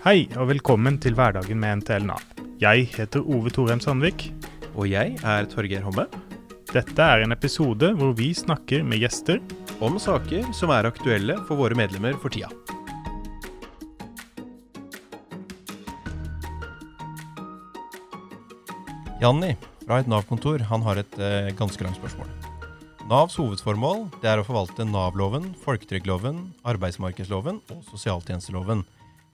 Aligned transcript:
Hei 0.00 0.22
og 0.40 0.46
velkommen 0.48 0.94
til 0.96 1.12
Hverdagen 1.12 1.58
med 1.60 1.82
NTL 1.82 2.06
Nav. 2.08 2.22
Jeg 2.56 2.86
heter 2.88 3.20
Ove 3.20 3.50
Torheim 3.52 3.82
Sandvik. 3.84 4.30
Og 4.72 4.86
jeg 4.88 5.18
er 5.20 5.48
Torgeir 5.52 5.82
Homme. 5.84 6.06
Dette 6.70 7.04
er 7.04 7.20
en 7.20 7.34
episode 7.34 7.90
hvor 7.98 8.14
vi 8.16 8.30
snakker 8.32 8.80
med 8.80 9.02
gjester 9.02 9.42
Om 9.84 9.98
saker 10.00 10.46
som 10.56 10.72
er 10.72 10.88
aktuelle 10.88 11.36
for 11.44 11.60
våre 11.60 11.76
medlemmer 11.76 12.16
for 12.22 12.32
tida. 12.32 12.48
Janni 19.20 19.52
fra 19.82 19.98
et 20.00 20.08
Nav-kontor 20.08 20.64
han 20.70 20.86
har 20.86 21.02
et 21.02 21.18
eh, 21.20 21.50
ganske 21.58 21.84
langt 21.84 22.00
spørsmål. 22.00 22.32
Navs 23.12 23.36
hovedformål 23.36 24.06
det 24.22 24.32
er 24.32 24.40
å 24.40 24.48
forvalte 24.48 24.88
Nav-loven, 24.88 25.52
folketrygdloven, 25.60 26.40
arbeidsmarkedsloven 26.72 27.60
og 27.68 27.84
sosialtjenesteloven. 27.92 28.86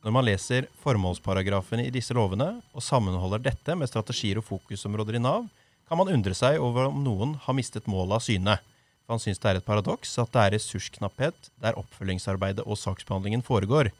Når 0.06 0.14
man 0.14 0.22
leser 0.22 0.68
formålsparagrafene 0.84 1.82
i 1.88 1.90
disse 1.90 2.14
lovene, 2.14 2.60
og 2.70 2.84
sammenholder 2.86 3.40
dette 3.42 3.74
med 3.74 3.90
strategier 3.90 4.38
og 4.38 4.44
fokusområder 4.46 5.18
i 5.18 5.22
Nav, 5.24 5.48
kan 5.90 5.98
man 5.98 6.12
undre 6.14 6.30
seg 6.38 6.60
over 6.62 6.86
om 6.92 7.00
noen 7.02 7.32
har 7.42 7.56
mistet 7.58 7.88
målet 7.90 8.14
av 8.14 8.22
syne. 8.22 8.54
For 9.02 9.16
han 9.16 9.24
syns 9.24 9.42
det 9.42 9.50
er 9.50 9.58
et 9.58 9.66
paradoks 9.66 10.14
at 10.22 10.30
det 10.30 10.44
er 10.44 10.54
ressursknapphet 10.54 11.50
der 11.58 11.80
oppfølgingsarbeidet 11.82 12.62
og 12.62 12.78
saksbehandlingen 12.78 13.42
foregår. 13.50 13.90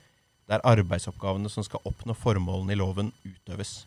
Det 0.46 0.54
er 0.54 0.66
arbeidsoppgavene 0.76 1.50
som 1.50 1.66
skal 1.66 1.82
oppnå 1.90 2.14
formålene 2.14 2.76
i 2.76 2.78
loven, 2.78 3.10
utøves. 3.26 3.80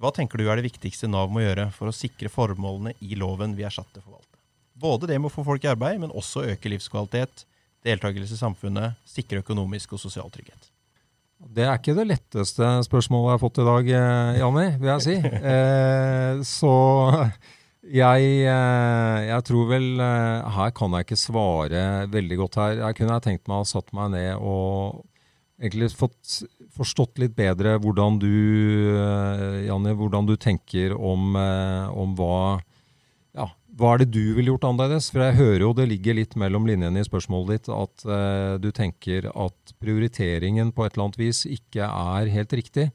Hva 0.00 0.16
tenker 0.16 0.40
du 0.40 0.48
er 0.48 0.56
det 0.56 0.70
viktigste 0.70 1.12
Nav 1.12 1.28
må 1.28 1.44
gjøre 1.44 1.68
for 1.76 1.92
å 1.92 1.96
sikre 1.96 2.32
formålene 2.32 2.96
i 3.04 3.20
loven 3.20 3.52
vi 3.52 3.68
er 3.68 3.74
satt 3.74 3.92
til 3.92 4.00
å 4.00 4.08
forvalte? 4.08 4.40
Både 4.80 5.12
det 5.12 5.20
med 5.20 5.28
å 5.28 5.36
få 5.36 5.44
folk 5.44 5.68
i 5.68 5.76
arbeid, 5.76 6.00
men 6.00 6.16
også 6.16 6.48
øke 6.56 6.72
livskvalitet, 6.72 7.44
deltakelse 7.84 8.32
i 8.32 8.46
samfunnet, 8.46 8.96
sikre 9.04 9.44
økonomisk 9.44 9.92
og 9.92 10.08
sosial 10.08 10.32
trygghet. 10.32 10.70
Det 11.54 11.66
er 11.66 11.76
ikke 11.78 11.96
det 11.96 12.06
letteste 12.08 12.68
spørsmålet 12.86 13.28
jeg 13.28 13.36
har 13.36 13.42
fått 13.42 13.60
i 13.60 13.66
dag, 13.66 13.90
eh, 13.98 14.38
Janni, 14.40 14.66
vil 14.80 14.90
jeg 14.94 15.04
si. 15.04 15.16
Eh, 15.54 16.42
så 16.46 16.74
jeg, 17.84 18.28
eh, 18.48 19.18
jeg, 19.28 19.44
tror 19.44 19.66
vel 19.68 19.88
eh, 20.00 20.52
Her 20.56 20.70
kan 20.74 20.94
jeg 20.96 21.06
ikke 21.06 21.20
svare 21.20 21.82
veldig 22.10 22.38
godt 22.40 22.60
her. 22.62 22.76
Jeg 22.80 22.98
kunne 23.00 23.18
tenkt 23.24 23.44
meg 23.48 23.58
å 23.58 23.64
ha 23.64 23.68
satt 23.68 23.92
meg 23.96 24.14
ned 24.14 24.38
og 24.40 25.02
egentlig 25.60 25.92
fått 25.94 26.40
forstått 26.74 27.20
litt 27.22 27.36
bedre 27.38 27.76
hvordan 27.78 28.16
du, 28.18 28.32
Janni, 29.68 29.92
hvordan 29.94 30.26
du 30.26 30.34
tenker 30.40 30.96
om, 30.96 31.36
om 31.38 32.16
hva 32.18 32.38
hva 33.74 33.94
er 33.94 34.04
det 34.04 34.12
du 34.14 34.34
ville 34.36 34.52
gjort 34.52 34.66
annerledes? 34.68 35.08
For 35.10 35.24
jeg 35.24 35.38
hører 35.38 35.64
jo 35.64 35.72
det 35.74 35.88
ligger 35.90 36.14
litt 36.18 36.36
mellom 36.38 36.66
linjene 36.68 37.02
i 37.02 37.06
spørsmålet 37.06 37.50
ditt 37.56 37.70
at 37.74 38.04
eh, 38.06 38.54
du 38.62 38.70
tenker 38.74 39.26
at 39.32 39.74
prioriteringen 39.82 40.70
på 40.74 40.84
et 40.84 40.94
eller 40.94 41.08
annet 41.08 41.18
vis 41.18 41.42
ikke 41.48 41.88
er 41.88 42.30
helt 42.30 42.54
riktig. 42.54 42.88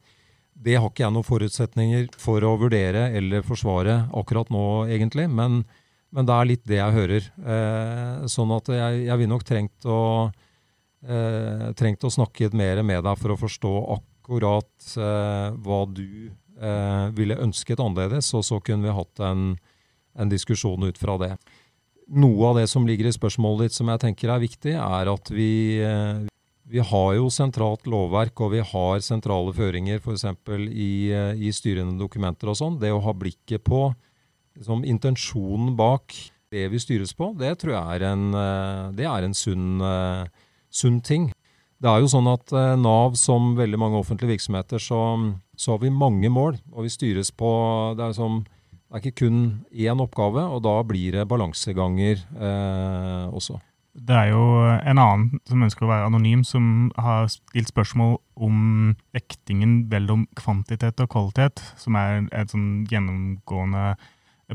Det 0.59 0.77
har 0.77 0.87
ikke 0.87 1.03
jeg 1.03 1.15
noen 1.15 1.27
forutsetninger 1.27 2.07
for 2.19 2.43
å 2.47 2.55
vurdere 2.61 3.09
eller 3.15 3.43
forsvare 3.47 4.05
akkurat 4.21 4.51
nå, 4.55 4.65
egentlig. 4.91 5.25
Men, 5.31 5.63
men 6.15 6.29
det 6.29 6.35
er 6.35 6.47
litt 6.47 6.63
det 6.67 6.79
jeg 6.79 6.95
hører. 6.95 7.27
Eh, 7.55 8.29
sånn 8.31 8.53
at 8.55 8.71
jeg, 8.75 9.01
jeg 9.09 9.21
vil 9.21 9.31
nok 9.33 9.43
trengt 9.47 9.87
å, 9.87 10.01
eh, 11.03 11.65
trengt 11.79 12.07
å 12.07 12.13
snakke 12.13 12.53
mer 12.55 12.85
med 12.87 13.03
deg 13.07 13.19
for 13.19 13.35
å 13.35 13.39
forstå 13.39 13.73
akkurat 13.97 14.93
hva 15.59 15.79
du 15.89 16.29
ville 17.15 17.37
ønsket 17.39 17.79
annerledes, 17.79 18.27
og 18.35 18.43
så 18.43 18.57
kunne 18.61 18.83
vi 18.83 18.93
hatt 18.93 19.21
en 19.23 19.45
en 20.19 20.31
diskusjon 20.31 20.83
ut 20.83 20.99
fra 20.99 21.17
det. 21.21 21.33
Noe 22.09 22.49
av 22.49 22.57
det 22.57 22.65
som 22.71 22.87
ligger 22.87 23.09
i 23.09 23.13
spørsmålet 23.13 23.69
ditt 23.69 23.77
som 23.77 23.89
jeg 23.91 24.01
tenker 24.01 24.33
er 24.33 24.41
viktig, 24.41 24.73
er 24.73 25.11
at 25.11 25.29
vi, 25.29 25.77
eh, 25.85 26.25
vi 26.65 26.81
har 26.81 27.11
jo 27.19 27.29
sentralt 27.29 27.85
lovverk 27.85 28.41
og 28.41 28.55
vi 28.55 28.63
har 28.65 29.03
sentrale 29.05 29.53
føringer 29.53 30.01
f.eks. 30.01 30.25
I, 30.73 30.91
eh, 31.13 31.33
i 31.37 31.53
styrende 31.53 31.99
dokumenter 32.01 32.49
og 32.49 32.57
sånn. 32.57 32.79
Det 32.81 32.89
å 32.89 33.01
ha 33.05 33.13
blikket 33.13 33.63
på 33.63 33.91
liksom, 34.57 34.83
intensjonen 34.89 35.75
bak 35.77 36.15
det 36.49 36.65
vi 36.73 36.81
styres 36.81 37.13
på, 37.13 37.29
det 37.37 37.59
tror 37.61 37.75
jeg 37.75 37.99
er 37.99 38.07
en, 38.09 38.33
eh, 38.33 38.85
det 38.97 39.05
er 39.05 39.27
en 39.27 39.37
sunn, 39.37 39.77
sunn 40.73 41.01
ting. 41.05 41.29
Det 41.79 41.87
er 41.87 42.01
jo 42.01 42.09
sånn 42.11 42.27
at 42.27 42.51
Nav, 42.81 43.13
som 43.15 43.53
veldig 43.55 43.77
mange 43.79 44.01
offentlige 44.01 44.33
virksomheter, 44.33 44.81
så, 44.81 44.97
så 45.55 45.75
har 45.75 45.83
vi 45.85 45.93
mange 45.93 46.27
mål. 46.27 46.57
Og 46.73 46.83
vi 46.83 46.91
styres 46.91 47.29
på 47.31 47.51
Det 47.95 48.03
er 48.03 48.17
som 48.17 48.41
det 48.89 48.97
er 48.97 49.05
ikke 49.05 49.25
kun 49.27 49.41
én 49.69 50.01
oppgave, 50.01 50.41
og 50.49 50.63
da 50.65 50.79
blir 50.81 51.13
det 51.13 51.27
balanseganger 51.29 52.23
eh, 52.25 53.25
også. 53.29 53.59
Det 53.93 54.15
er 54.15 54.31
jo 54.31 54.41
en 54.65 55.01
annen 55.01 55.41
som 55.45 55.61
ønsker 55.65 55.85
å 55.85 55.89
være 55.91 56.07
anonym, 56.09 56.41
som 56.45 56.89
har 56.97 57.27
stilt 57.29 57.69
spørsmål 57.69 58.15
om 58.41 58.95
vektingen 59.13 59.83
mellom 59.91 60.23
kvantitet 60.39 61.03
og 61.03 61.11
kvalitet, 61.13 61.61
som 61.77 61.97
er 62.01 62.23
en 62.23 62.49
sånn 62.49 62.71
gjennomgående 62.89 63.93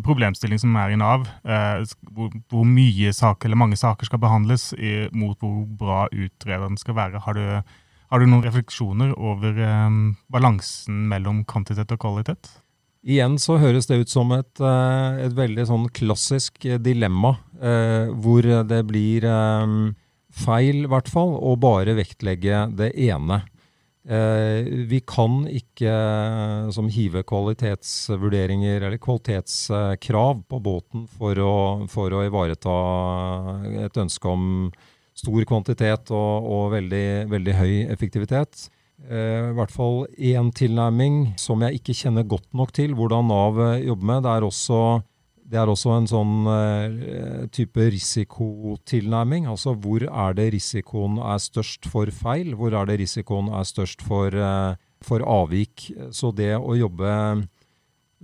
problemstilling 0.02 0.58
som 0.58 0.74
er 0.82 0.96
i 0.96 0.98
Nav. 0.98 1.28
Eh, 1.46 1.84
hvor, 2.10 2.34
hvor, 2.50 2.66
mye 2.66 3.14
saker, 3.14 3.46
eller 3.46 3.62
mange 3.62 3.78
saker 3.78 4.10
skal 4.10 4.22
behandles 4.22 4.72
i, 4.74 5.06
mot 5.14 5.38
hvor 5.38 5.62
bra 5.78 6.04
utrederen 6.10 6.80
skal 6.80 6.98
være. 6.98 7.22
Har 7.22 7.38
du, 7.38 7.78
har 8.10 8.18
du 8.18 8.26
noen 8.26 8.42
refleksjoner 8.48 9.14
over 9.14 9.62
eh, 9.62 10.02
balansen 10.26 11.04
mellom 11.12 11.44
kvantitet 11.46 11.94
og 11.94 12.02
kvalitet? 12.02 12.56
Igjen 13.04 13.34
så 13.36 13.58
høres 13.60 13.84
det 13.84 13.98
ut 14.00 14.12
som 14.12 14.30
et, 14.32 14.60
eh, 14.64 15.24
et 15.26 15.34
veldig 15.36 15.66
sånn 15.68 15.88
klassisk 15.92 16.64
eh, 16.64 16.80
dilemma, 16.80 17.34
eh, 17.60 18.08
hvor 18.08 18.46
det 18.64 18.80
blir 18.88 19.26
feil, 20.34 20.78
i 20.86 20.90
hvert 20.90 21.10
fall, 21.12 21.34
å 21.36 21.52
bare 21.60 21.94
vektlegge 21.98 22.64
det 22.74 22.94
ene. 23.10 23.44
Vi 24.04 24.98
kan 25.08 25.46
ikke 25.48 25.92
som 26.76 26.90
hive 26.92 27.22
kvalitetsvurderinger 27.24 28.82
eller 28.84 29.00
kvalitetskrav 29.00 30.42
på 30.44 30.58
båten 30.60 31.06
for 31.08 31.40
å, 31.40 31.54
for 31.88 32.12
å 32.12 32.20
ivareta 32.26 32.74
et 33.86 33.96
ønske 33.96 34.28
om 34.28 34.44
stor 35.16 35.48
kvantitet 35.48 36.12
og, 36.12 36.50
og 36.52 36.66
veldig, 36.74 37.06
veldig 37.32 37.56
høy 37.62 37.72
effektivitet. 37.94 38.66
Uh, 39.04 39.50
I 39.50 39.56
hvert 39.58 39.72
fall 39.74 40.04
én 40.16 40.48
tilnærming 40.54 41.34
som 41.40 41.60
jeg 41.66 41.80
ikke 41.80 41.96
kjenner 41.98 42.24
godt 42.24 42.46
nok 42.56 42.70
til 42.72 42.94
hvordan 42.96 43.26
Nav 43.28 43.58
uh, 43.58 43.74
jobber 43.82 44.06
med. 44.08 44.22
Det 44.24 44.30
er 44.32 44.46
også, 44.46 44.78
det 45.44 45.58
er 45.60 45.72
også 45.72 45.96
en 45.98 46.06
sånn 46.08 46.36
uh, 46.48 47.42
type 47.52 47.88
risikotilnærming. 47.92 49.48
Altså 49.50 49.74
hvor 49.74 50.06
er 50.06 50.38
det 50.38 50.46
risikoen 50.54 51.18
er 51.20 51.42
størst 51.42 51.90
for 51.90 52.08
feil? 52.14 52.54
Hvor 52.56 52.72
er 52.72 52.88
det 52.88 53.00
risikoen 53.02 53.50
er 53.52 53.66
størst 53.68 54.06
for, 54.06 54.38
for 55.04 55.26
avvik? 55.26 55.90
Så 56.14 56.32
det 56.32 56.54
å 56.56 56.78
jobbe 56.78 57.10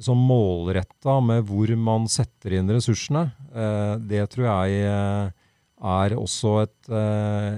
som 0.01 0.23
målretta 0.25 1.19
med 1.21 1.45
hvor 1.51 1.75
man 1.77 2.09
setter 2.09 2.57
inn 2.57 2.71
ressursene, 2.73 3.27
det 4.09 4.23
tror 4.33 4.47
jeg 4.47 5.35
er 5.81 6.13
også 6.19 6.59
et, 6.67 6.91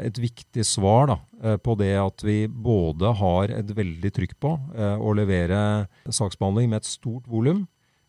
et 0.06 0.18
viktig 0.22 0.64
svar 0.66 1.08
da, 1.10 1.16
Eh, 1.42 1.58
på 1.58 1.74
det 1.78 1.94
at 1.98 2.22
vi 2.22 2.44
både 2.46 3.10
har 3.18 3.50
et 3.50 3.70
veldig 3.74 4.10
trykk 4.14 4.36
på 4.42 4.52
eh, 4.78 4.94
å 4.94 5.14
levere 5.18 5.88
saksbehandling 6.06 6.70
med 6.70 6.82
et 6.82 6.90
stort 6.90 7.26
volum, 7.26 7.64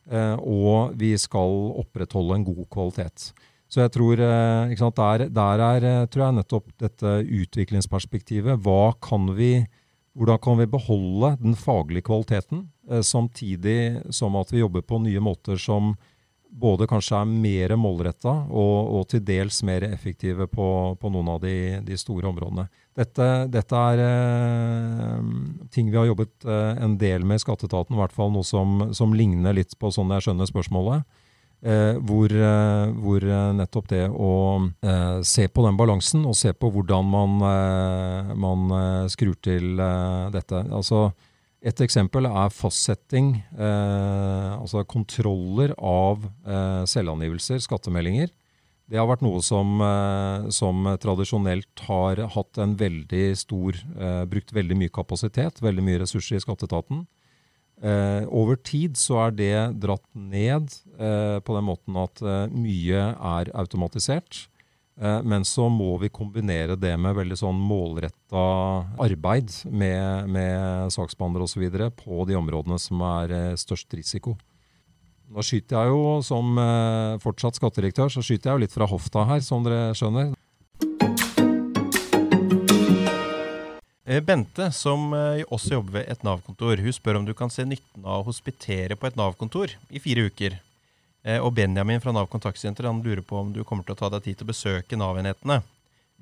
eh, 0.06 0.36
og 0.38 0.94
vi 1.02 1.16
skal 1.18 1.72
opprettholde 1.82 2.38
en 2.38 2.46
god 2.46 2.68
kvalitet. 2.74 3.32
Så 3.74 3.82
jeg 3.82 3.90
tror 3.96 4.20
sant, 4.78 5.00
der, 5.00 5.24
der, 5.34 5.62
er 5.66 6.06
tror 6.14 6.28
jeg 6.28 6.36
nettopp 6.38 6.68
dette 6.78 7.14
utviklingsperspektivet. 7.26 8.68
Kan 9.02 9.32
vi, 9.34 9.64
hvordan 10.14 10.38
kan 10.46 10.60
vi 10.60 10.68
beholde 10.70 11.32
den 11.40 11.58
faglige 11.58 12.06
kvaliteten, 12.06 12.68
samtidig 13.02 14.04
som 14.14 14.38
at 14.38 14.54
vi 14.54 14.62
jobber 14.62 14.86
på 14.86 15.02
nye 15.02 15.24
måter 15.26 15.58
som 15.58 15.96
både 16.54 16.88
kanskje 16.90 17.18
er 17.18 17.30
mer 17.30 17.74
målretta 17.80 18.32
og, 18.50 18.78
og, 18.94 19.08
til 19.12 19.24
dels 19.26 19.62
mer 19.66 19.86
effektive 19.88 20.48
på, 20.52 20.68
på 21.00 21.12
noen 21.14 21.32
av 21.34 21.42
de, 21.44 21.82
de 21.86 21.98
store 21.98 22.30
områdene. 22.30 22.68
Dette, 22.94 23.30
dette 23.50 23.82
er 23.90 24.04
eh, 24.04 25.18
ting 25.74 25.90
vi 25.90 25.98
har 25.98 26.12
jobbet 26.12 26.46
eh, 26.46 26.84
en 26.86 26.96
del 27.02 27.26
med 27.26 27.42
i 27.42 27.44
Skatteetaten, 27.44 27.98
i 27.98 28.02
hvert 28.04 28.14
fall 28.14 28.34
noe 28.36 28.46
som, 28.46 28.90
som, 28.94 29.16
ligner 29.18 29.56
litt 29.58 29.74
på 29.80 29.90
sånn 29.94 30.14
jeg 30.14 30.28
skjønner 30.28 30.50
spørsmålet. 30.50 31.10
Eh, 31.64 31.96
hvor, 32.04 32.28
eh, 32.28 32.90
hvor, 33.00 33.24
eh, 33.24 33.52
nettopp 33.56 33.88
det 33.88 34.04
å 34.12 34.32
eh, 34.84 35.22
se 35.24 35.48
på 35.48 35.64
den 35.64 35.78
balansen, 35.80 36.26
og 36.28 36.36
se 36.36 36.52
på 36.52 36.68
hvordan 36.70 37.08
man, 37.08 37.38
man 38.36 38.74
skrur 39.10 39.38
til 39.40 39.80
dette. 40.34 40.66
Altså, 40.70 41.14
et 41.64 41.82
eksempel 41.86 42.28
er 42.28 42.52
fastsetting, 42.52 43.38
altså 43.56 44.84
kontroller 44.84 45.72
av 45.80 46.26
selvangivelser, 46.92 47.62
skattemeldinger 47.64 48.34
det 48.92 49.00
har 49.00 49.08
vært 49.08 49.24
noe 49.24 49.42
som, 49.42 49.80
eh, 49.82 50.50
som, 50.54 50.86
tradisjonelt 51.02 51.84
har 51.88 52.20
hatt 52.36 52.60
en 52.62 52.76
veldig 52.78 53.26
stor 53.40 53.80
eh, 53.80 54.24
Brukt 54.30 54.54
veldig 54.54 54.78
mye 54.78 54.94
kapasitet, 54.94 55.62
veldig 55.64 55.86
mye 55.86 56.02
ressurser 56.04 56.38
i 56.38 56.44
skatteetaten. 56.44 57.06
Eh, 57.84 58.24
over 58.30 58.60
tid 58.62 59.00
så 59.00 59.18
er 59.26 59.38
det 59.40 59.56
dratt 59.84 60.06
ned 60.14 60.76
eh, 61.00 61.40
på 61.44 61.56
den 61.58 61.68
måten 61.68 61.98
at 62.00 62.22
eh, 62.22 62.54
mye 62.54 63.08
er 63.16 63.52
automatisert. 63.58 64.46
Eh, 65.02 65.22
men 65.26 65.46
så 65.46 65.68
må 65.74 65.96
vi 66.02 66.12
kombinere 66.14 66.78
det 66.78 66.94
med 67.02 67.18
veldig 67.18 67.38
sånn 67.40 67.58
målretta 67.58 68.44
arbeid 69.02 69.50
med, 69.74 70.30
med 70.30 70.94
saksbehandlere 70.94 71.48
osv. 71.48 71.64
på 71.98 72.26
de 72.30 72.38
områdene 72.38 72.78
som 72.82 73.02
er 73.16 73.34
eh, 73.34 73.56
størst 73.58 73.94
risiko. 73.98 74.38
Nå 75.34 75.42
skyter 75.42 75.80
jeg 75.80 75.90
jo 75.96 76.20
som 76.22 76.60
eh, 76.62 77.18
fortsatt 77.24 77.58
skattedirektør, 77.58 78.12
så 78.14 78.22
skyter 78.22 78.52
jeg 78.52 78.54
jo 78.54 78.64
litt 78.68 78.76
fra 78.76 78.90
hofta 78.90 79.26
her, 79.32 79.42
som 79.42 79.66
dere 79.66 79.96
skjønner. 79.98 80.36
Bente, 84.28 84.68
som 84.76 85.14
også 85.16 85.78
jobber 85.80 85.96
ved 85.96 86.10
et 86.12 86.26
Nav-kontor, 86.28 86.78
hun 86.84 86.94
spør 86.94 87.18
om 87.22 87.26
du 87.26 87.32
kan 87.34 87.50
se 87.50 87.64
nytten 87.66 88.04
av 88.04 88.20
å 88.20 88.28
hospitere 88.28 88.98
på 89.00 89.08
et 89.08 89.16
Nav-kontor 89.18 89.74
i 89.90 90.02
fire 90.04 90.28
uker. 90.28 90.60
Eh, 91.24 91.40
og 91.40 91.54
Benjamin 91.56 92.02
fra 92.04 92.12
Nav 92.12 92.28
kontaktsenter 92.32 92.90
han 92.90 93.00
lurer 93.04 93.24
på 93.24 93.40
om 93.40 93.54
du 93.56 93.64
kommer 93.64 93.88
til 93.88 93.96
å 93.96 94.00
ta 94.02 94.10
deg 94.12 94.26
tid 94.26 94.40
til 94.40 94.48
å 94.48 94.52
besøke 94.52 95.00
Nav-enhetene. 95.00 95.62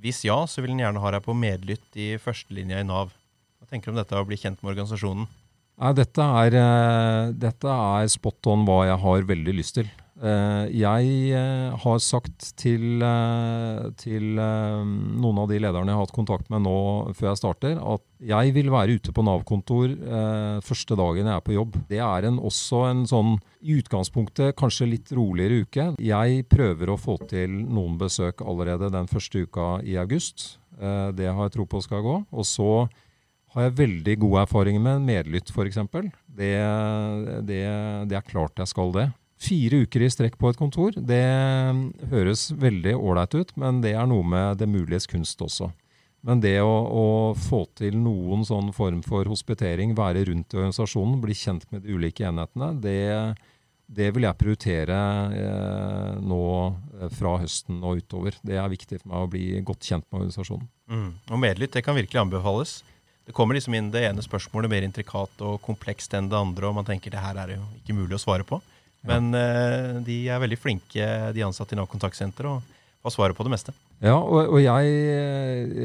Hvis 0.02 0.24
ja, 0.26 0.38
så 0.50 0.62
vil 0.62 0.76
han 0.76 0.84
gjerne 0.86 1.02
ha 1.02 1.14
deg 1.16 1.26
på 1.26 1.36
medlytt 1.38 1.98
i 1.98 2.14
førstelinja 2.22 2.82
i 2.82 2.88
Nav. 2.88 3.14
Hva 3.62 3.70
tenker 3.70 3.90
du 3.90 3.96
om 3.96 4.02
dette 4.02 4.18
å 4.18 4.28
bli 4.28 4.38
kjent 4.42 4.62
med 4.62 4.74
organisasjonen? 4.74 5.28
Nei, 5.82 5.94
dette 5.98 6.26
er, 6.44 6.58
eh, 6.62 7.32
dette 7.34 7.74
er 7.74 8.14
spot 8.14 8.50
on 8.54 8.66
hva 8.68 8.84
jeg 8.86 9.02
har 9.02 9.28
veldig 9.34 9.58
lyst 9.58 9.80
til. 9.80 9.90
Eh, 10.22 10.68
jeg 10.78 11.34
eh, 11.34 11.74
har 11.82 12.02
sagt 12.04 12.52
til, 12.60 13.02
eh, 13.02 13.88
til, 13.98 14.38
noen 14.38 15.40
av 15.42 15.50
de 15.50 15.58
lederne 15.58 15.90
jeg 15.90 15.98
har 15.98 16.06
hatt 16.06 16.14
kontakt 16.14 16.52
med 16.54 16.62
nå 16.68 16.76
før 17.18 17.32
jeg 17.32 17.40
starter, 17.40 17.80
at 17.82 18.06
jeg 18.22 18.54
vil 18.54 18.70
være 18.70 19.00
ute 19.00 19.14
på 19.16 19.24
Nav-kontor 19.26 19.96
første 20.62 20.98
dagen 21.00 21.26
jeg 21.26 21.34
er 21.34 21.46
på 21.46 21.56
jobb. 21.56 21.78
Det 21.90 21.98
er 22.06 22.28
en, 22.30 22.38
også 22.38 22.84
en 22.92 23.06
sånn 23.10 23.32
i 23.66 23.80
utgangspunktet 23.82 24.54
kanskje 24.60 24.92
litt 24.92 25.14
roligere 25.18 25.64
uke. 25.66 25.86
Jeg 25.98 26.44
prøver 26.52 26.92
å 26.94 27.00
få 27.02 27.18
til 27.32 27.56
noen 27.66 27.98
besøk 27.98 28.44
allerede 28.46 28.92
den 28.94 29.10
første 29.10 29.42
uka 29.48 29.80
i 29.82 29.98
august. 29.98 30.60
Det 30.78 31.32
har 31.32 31.48
jeg 31.48 31.56
tro 31.56 31.66
på 31.66 31.82
skal 31.82 32.06
gå. 32.06 32.20
Og 32.30 32.46
så 32.46 32.70
har 33.56 33.66
jeg 33.68 33.80
veldig 33.82 34.16
gode 34.22 34.46
erfaringer 34.46 34.86
med 34.86 35.08
medlytt, 35.10 35.50
f.eks. 35.50 35.82
Det, 36.30 36.54
det, 37.50 37.64
det 38.06 38.22
er 38.22 38.30
klart 38.30 38.62
jeg 38.62 38.70
skal 38.70 38.94
det. 39.00 39.10
Fire 39.42 39.84
uker 39.88 40.04
i 40.06 40.10
strekk 40.14 40.36
på 40.38 40.52
et 40.52 40.60
kontor, 40.60 40.94
det 40.94 41.24
høres 42.12 42.52
veldig 42.62 42.94
ålreit 42.94 43.34
ut, 43.34 43.54
men 43.58 43.80
det 43.82 43.96
er 43.98 44.10
noe 44.10 44.26
med 44.28 44.60
det 44.62 44.70
muliges 44.70 45.10
kunst 45.10 45.42
også. 45.42 45.72
Men 46.22 46.42
det 46.44 46.60
å, 46.62 46.70
å, 46.70 47.06
få 47.34 47.64
til 47.78 47.98
noen 47.98 48.46
sånn 48.46 48.70
form 48.76 49.02
for 49.02 49.26
hospitering, 49.26 49.96
være 49.98 50.28
rundt 50.30 50.54
i 50.54 50.60
organisasjonen, 50.60 51.18
bli 51.24 51.34
kjent 51.38 51.66
med 51.74 51.82
de 51.82 51.96
ulike 51.98 52.28
enhetene, 52.30 52.70
det, 52.84 53.00
det 53.90 54.12
vil 54.14 54.28
jeg 54.28 54.38
prioritere 54.38 55.00
eh, 55.40 56.22
nå 56.22 56.44
eh, 56.70 57.10
fra 57.18 57.40
høsten 57.42 57.82
og 57.82 58.04
utover. 58.04 58.38
Det 58.46 58.60
er 58.62 58.70
viktig 58.70 59.02
for 59.02 59.10
meg 59.10 59.26
å 59.26 59.32
bli 59.34 59.46
godt 59.66 59.90
kjent 59.90 60.06
med 60.12 60.22
organisasjonen. 60.22 60.70
Mm. 60.94 61.10
Og 61.32 61.42
Medlytt 61.42 61.74
det 61.74 61.86
kan 61.88 61.98
virkelig 61.98 62.22
anbefales. 62.22 62.78
Det 63.26 63.34
kommer 63.38 63.58
liksom 63.58 63.74
inn 63.78 63.90
det 63.94 64.06
ene 64.06 64.22
spørsmålet 64.22 64.70
mer 64.70 64.86
intrikat 64.86 65.42
og 65.46 65.58
komplekst 65.66 66.14
enn 66.18 66.30
det 66.30 66.38
andre, 66.38 66.70
og 66.70 66.78
man 66.78 66.86
tenker 66.86 67.14
det 67.14 67.26
her 67.26 67.42
er 67.42 67.56
jo 67.56 67.66
ikke 67.82 67.98
mulig 67.98 68.18
å 68.18 68.22
svare 68.22 68.46
på. 68.46 68.62
Men 69.08 69.32
uh, 69.34 69.98
de 70.06 70.18
er 70.30 70.42
veldig 70.44 70.60
flinke, 70.62 71.08
de 71.34 71.46
ansatte 71.46 71.74
i 71.74 71.80
Nav 71.80 71.90
kontaktsenter, 71.90 72.46
og 72.46 72.62
har 73.02 73.14
svaret 73.14 73.38
på 73.38 73.46
det 73.46 73.54
meste. 73.54 73.74
Ja, 74.02 74.16
og, 74.18 74.56
og 74.56 74.62
jeg, 74.62 74.94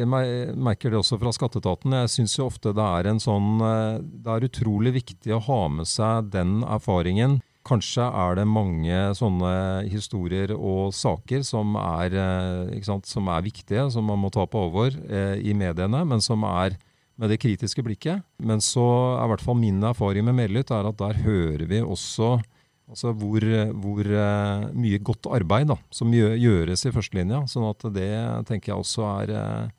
jeg, 0.01 0.09
merker 0.09 0.93
det 0.93 1.01
også 1.01 1.19
fra 1.21 1.33
skatteetaten. 1.37 1.97
Jeg 2.01 2.13
syns 2.13 2.37
jo 2.39 2.47
ofte 2.49 2.73
det 2.77 2.85
er 2.85 3.11
en 3.11 3.21
sånn 3.21 3.61
eh, 3.61 3.99
Det 4.01 4.33
er 4.33 4.47
utrolig 4.49 4.95
viktig 5.03 5.35
å 5.37 5.43
ha 5.51 5.61
med 5.73 5.89
seg 5.91 6.31
den 6.33 6.63
erfaringen. 6.65 7.41
Kanskje 7.67 8.07
er 8.07 8.39
det 8.39 8.47
mange 8.49 8.99
sånne 9.19 9.53
historier 9.91 10.55
og 10.55 10.95
saker 10.97 11.45
som 11.45 11.77
er, 11.81 12.17
eh, 12.17 12.83
sant, 12.87 13.09
som 13.11 13.29
er 13.33 13.45
viktige, 13.45 13.89
som 13.93 14.09
man 14.09 14.23
må 14.23 14.33
ta 14.33 14.47
på 14.49 14.65
alvor 14.65 14.97
eh, 14.97 15.37
i 15.45 15.57
mediene, 15.57 16.05
men 16.09 16.25
som 16.25 16.47
er 16.49 16.79
med 17.17 17.33
det 17.33 17.41
kritiske 17.43 17.85
blikket. 17.85 18.25
Men 18.41 18.65
så 18.65 18.87
er 19.17 19.27
i 19.27 19.33
hvert 19.35 19.45
fall 19.45 19.61
min 19.61 19.85
erfaring 19.85 20.25
med 20.25 20.37
Medlytt 20.41 20.73
er 20.73 20.89
at 20.89 21.01
der 21.01 21.21
hører 21.25 21.69
vi 21.69 21.85
også 21.85 22.39
Altså 22.87 23.11
hvor, 23.19 23.43
hvor 23.83 24.07
uh, 24.07 24.67
mye 24.79 25.01
godt 25.03 25.27
arbeid 25.35 25.73
da, 25.73 25.77
som 25.91 26.13
gjøres 26.15 26.87
i 26.87 26.93
førstelinja. 26.95 27.43
Sånn 27.51 27.67
at 27.67 27.83
det 27.97 28.13
tenker 28.47 28.73
jeg 28.73 28.85
også 28.85 29.07
er 29.25 29.33
uh, 29.35 29.73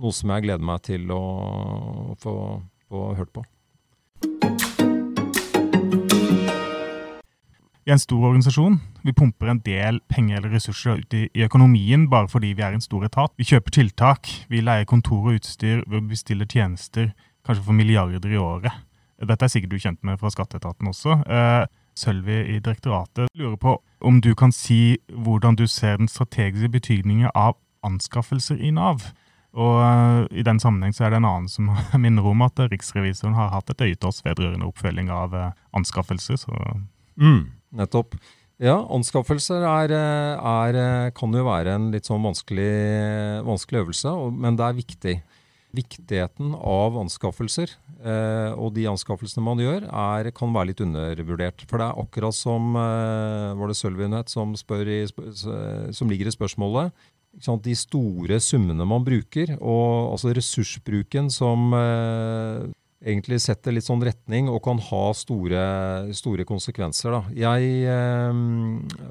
noe 0.00 0.16
som 0.16 0.32
jeg 0.32 0.46
gleder 0.46 0.64
meg 0.64 0.80
til 0.86 1.12
å, 1.12 1.24
få, 2.22 2.34
få 2.88 3.10
hørt 3.20 3.34
på. 3.36 3.44
Vi 7.84 7.92
er 7.92 7.98
en 7.98 8.00
stor 8.00 8.22
organisasjon. 8.30 8.78
Vi 9.04 9.12
pumper 9.12 9.50
en 9.52 9.60
del 9.60 10.00
penger 10.08 10.40
eller 10.40 10.56
ressurser 10.56 11.02
ut 11.04 11.14
i, 11.18 11.26
økonomien 11.44 12.08
bare 12.08 12.30
fordi 12.32 12.54
vi 12.56 12.64
er 12.64 12.72
en 12.72 12.84
stor 12.84 13.04
etat. 13.04 13.34
Vi 13.36 13.44
kjøper 13.50 13.76
tiltak, 13.76 14.30
vi 14.48 14.64
leier 14.64 14.88
kontor 14.88 15.28
og 15.28 15.36
utstyr, 15.36 15.84
vi 15.84 16.00
bestiller 16.08 16.48
tjenester 16.48 17.12
kanskje 17.44 17.66
for 17.66 17.76
milliarder 17.76 18.32
i 18.32 18.40
året. 18.40 18.72
Dette 19.20 19.44
er 19.44 19.52
sikkert 19.52 19.76
du 19.76 19.82
kjent 19.82 20.00
med 20.00 20.16
fra 20.16 20.32
skatteetaten 20.32 20.88
også. 20.88 21.20
Uh, 21.28 21.68
Sølvi 21.98 22.40
i 22.56 22.60
direktoratet 22.60 23.30
lurer 23.38 23.58
på 23.60 23.76
om 24.04 24.20
du 24.20 24.34
kan 24.36 24.52
si 24.52 24.98
hvordan 25.08 25.56
du 25.56 25.66
ser 25.70 25.98
den 26.00 26.10
strategiske 26.10 26.70
betydningen 26.74 27.30
av 27.34 27.56
anskaffelser 27.86 28.60
i 28.60 28.72
Nav. 28.74 29.04
Og 29.54 29.78
uh, 29.78 30.24
I 30.34 30.42
den 30.46 30.58
sammenheng 30.60 30.94
er 30.98 31.12
det 31.12 31.20
en 31.20 31.28
annen 31.28 31.50
som 31.50 31.70
minner 32.04 32.26
om 32.26 32.42
at 32.44 32.58
riksrevisoren 32.72 33.36
har 33.38 33.52
hatt 33.54 33.70
et 33.70 33.84
øye 33.86 33.94
til 33.94 34.10
oss 34.10 34.24
vedrørende 34.26 34.66
oppfølging 34.66 35.12
av 35.14 35.36
uh, 35.36 35.52
anskaffelser. 35.78 36.42
Mm, 37.20 37.54
nettopp. 37.78 38.18
Ja, 38.62 38.76
anskaffelser 38.94 39.64
er, 39.66 39.92
er, 39.94 40.76
kan 41.14 41.34
jo 41.34 41.42
være 41.46 41.74
en 41.74 41.88
litt 41.94 42.06
sånn 42.06 42.22
vanskelig, 42.22 42.70
vanskelig 43.46 43.80
øvelse, 43.82 44.12
men 44.30 44.58
det 44.58 44.66
er 44.66 44.76
viktig 44.78 45.14
viktigheten 45.74 46.54
av 46.54 46.96
anskaffelser 47.00 47.72
eh, 48.02 48.52
og 48.54 48.74
de 48.76 48.86
anskaffelsene 48.90 49.44
man 49.44 49.62
gjør, 49.62 49.88
er, 49.88 50.30
kan 50.36 50.54
være 50.54 50.72
litt 50.72 50.84
undervurdert. 50.84 51.66
For 51.70 51.80
det 51.80 51.88
er 51.88 52.04
akkurat 52.04 52.36
som 52.36 52.76
eh, 52.80 53.50
var 53.58 53.70
det 53.70 53.78
Sølvinhet 53.78 54.32
som, 54.32 54.54
i, 54.54 55.00
som 55.94 56.12
ligger 56.12 56.30
i 56.30 56.36
spørsmålet. 56.36 57.04
De 57.34 57.74
store 57.74 58.38
summene 58.38 58.86
man 58.86 59.04
bruker, 59.06 59.56
og 59.58 60.14
altså 60.14 60.34
ressursbruken 60.36 61.32
som 61.34 61.74
eh, 61.74 62.70
egentlig 63.04 63.40
setter 63.42 63.74
litt 63.74 63.86
sånn 63.86 64.02
retning 64.04 64.48
og 64.48 64.62
kan 64.64 64.80
ha 64.90 65.04
store, 65.16 65.64
store 66.16 66.46
konsekvenser. 66.48 67.12
Da. 67.14 67.22
Jeg 67.36 67.72
eh, 67.90 68.38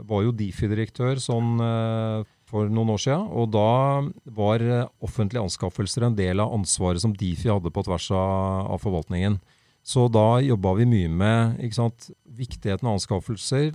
var 0.09 0.23
jo 0.25 0.35
Difi-direktør 0.39 1.21
sånn 1.21 1.59
eh, 1.63 2.32
for 2.53 2.69
noen 2.69 2.93
år 2.93 3.01
siden. 3.01 3.25
Og 3.33 3.49
da 3.53 4.03
var 4.37 4.63
eh, 4.63 4.85
offentlige 5.03 5.43
anskaffelser 5.43 6.07
en 6.07 6.17
del 6.17 6.43
av 6.43 6.53
ansvaret 6.53 7.01
som 7.01 7.15
Difi 7.17 7.49
hadde 7.49 7.73
på 7.73 7.85
tvers 7.87 8.11
av, 8.13 8.77
forvaltningen. 8.83 9.39
Så 9.83 10.05
da 10.07 10.37
jobba 10.39 10.77
vi 10.77 10.87
mye 10.87 11.09
med 11.11 11.73
sant, 11.75 12.07
viktigheten 12.23 12.87
av 12.87 12.99
anskaffelser, 12.99 13.73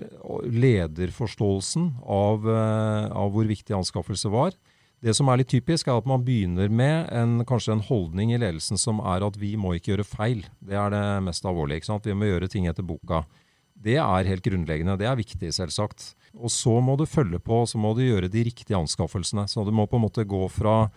lederforståelsen 0.48 1.90
av, 2.06 2.48
eh, 2.48 3.10
av, 3.12 3.34
hvor 3.34 3.50
viktig 3.50 3.76
anskaffelse 3.76 4.32
var. 4.32 4.54
Det 5.04 5.12
som 5.14 5.28
er 5.30 5.42
litt 5.42 5.52
typisk, 5.52 5.86
er 5.86 6.00
at 6.00 6.08
man 6.10 6.24
begynner 6.26 6.70
med 6.70 7.10
en, 7.14 7.42
kanskje 7.46 7.76
en 7.76 7.84
holdning 7.86 8.32
i 8.32 8.40
ledelsen 8.40 8.80
som 8.80 9.02
er 9.06 9.26
at 9.26 9.36
vi 9.38 9.52
må 9.60 9.76
ikke 9.76 9.92
gjøre 9.92 10.08
feil. 10.08 10.40
Det 10.58 10.74
er 10.74 10.90
det 10.94 11.04
mest 11.28 11.46
alvorlige. 11.46 12.00
Vi 12.02 12.16
må 12.18 12.32
gjøre 12.32 12.50
ting 12.50 12.66
etter 12.66 12.86
boka. 12.86 13.22
Det 13.78 13.96
er 14.02 14.30
helt 14.30 14.44
grunnleggende. 14.44 14.96
Det 14.98 15.06
er 15.06 15.18
viktig, 15.18 15.52
selvsagt. 15.54 16.12
Og 16.34 16.50
så 16.52 16.74
må 16.84 16.96
du 16.98 17.06
følge 17.06 17.38
på, 17.42 17.62
så 17.66 17.78
må 17.80 17.94
du 17.96 18.02
gjøre 18.04 18.30
de 18.30 18.42
riktige 18.48 18.78
anskaffelsene. 18.78 19.46
Så 19.50 19.64
du 19.66 19.72
må 19.74 19.86
på 19.86 19.98
en 19.98 20.06
måte 20.06 20.26
gå 20.28 20.42
fra 20.52 20.88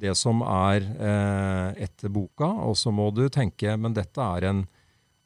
det 0.00 0.14
som 0.16 0.40
er 0.46 0.84
eh, 0.86 1.84
etter 1.86 2.12
boka, 2.12 2.48
og 2.66 2.76
så 2.78 2.92
må 2.94 3.10
du 3.12 3.26
tenke 3.32 3.74
men 3.76 3.94
dette 3.96 4.22
er, 4.22 4.46
en, 4.48 4.64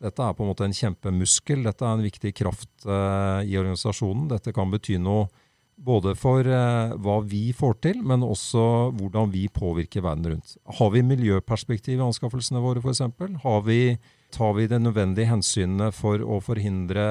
dette 0.03 0.25
er 0.25 0.35
på 0.35 0.45
en 0.45 0.51
måte 0.51 0.67
en 0.67 0.75
kjempemuskel, 0.75 1.63
dette 1.67 1.85
er 1.85 1.99
en 1.99 2.05
viktig 2.05 2.33
kraft 2.37 2.87
eh, 2.87 3.45
i 3.47 3.59
organisasjonen. 3.61 4.27
Dette 4.33 4.55
kan 4.57 4.73
bety 4.73 4.99
noe 4.99 5.29
både 5.75 6.15
for 6.19 6.47
eh, 6.47 6.97
hva 7.03 7.21
vi 7.29 7.49
får 7.57 7.79
til, 7.87 8.03
men 8.07 8.25
også 8.27 8.65
hvordan 8.99 9.31
vi 9.35 9.47
påvirker 9.53 10.05
verden 10.07 10.35
rundt. 10.35 10.57
Har 10.79 10.93
vi 10.95 11.05
miljøperspektiv 11.07 11.99
i 11.99 12.07
anskaffelsene 12.09 12.63
våre 12.65 12.83
f.eks.? 12.83 13.05
Tar 14.35 14.57
vi 14.57 14.67
det 14.67 14.81
nødvendige 14.83 15.31
hensynene 15.31 15.93
for 15.95 16.19
å 16.19 16.41
forhindre 16.43 17.05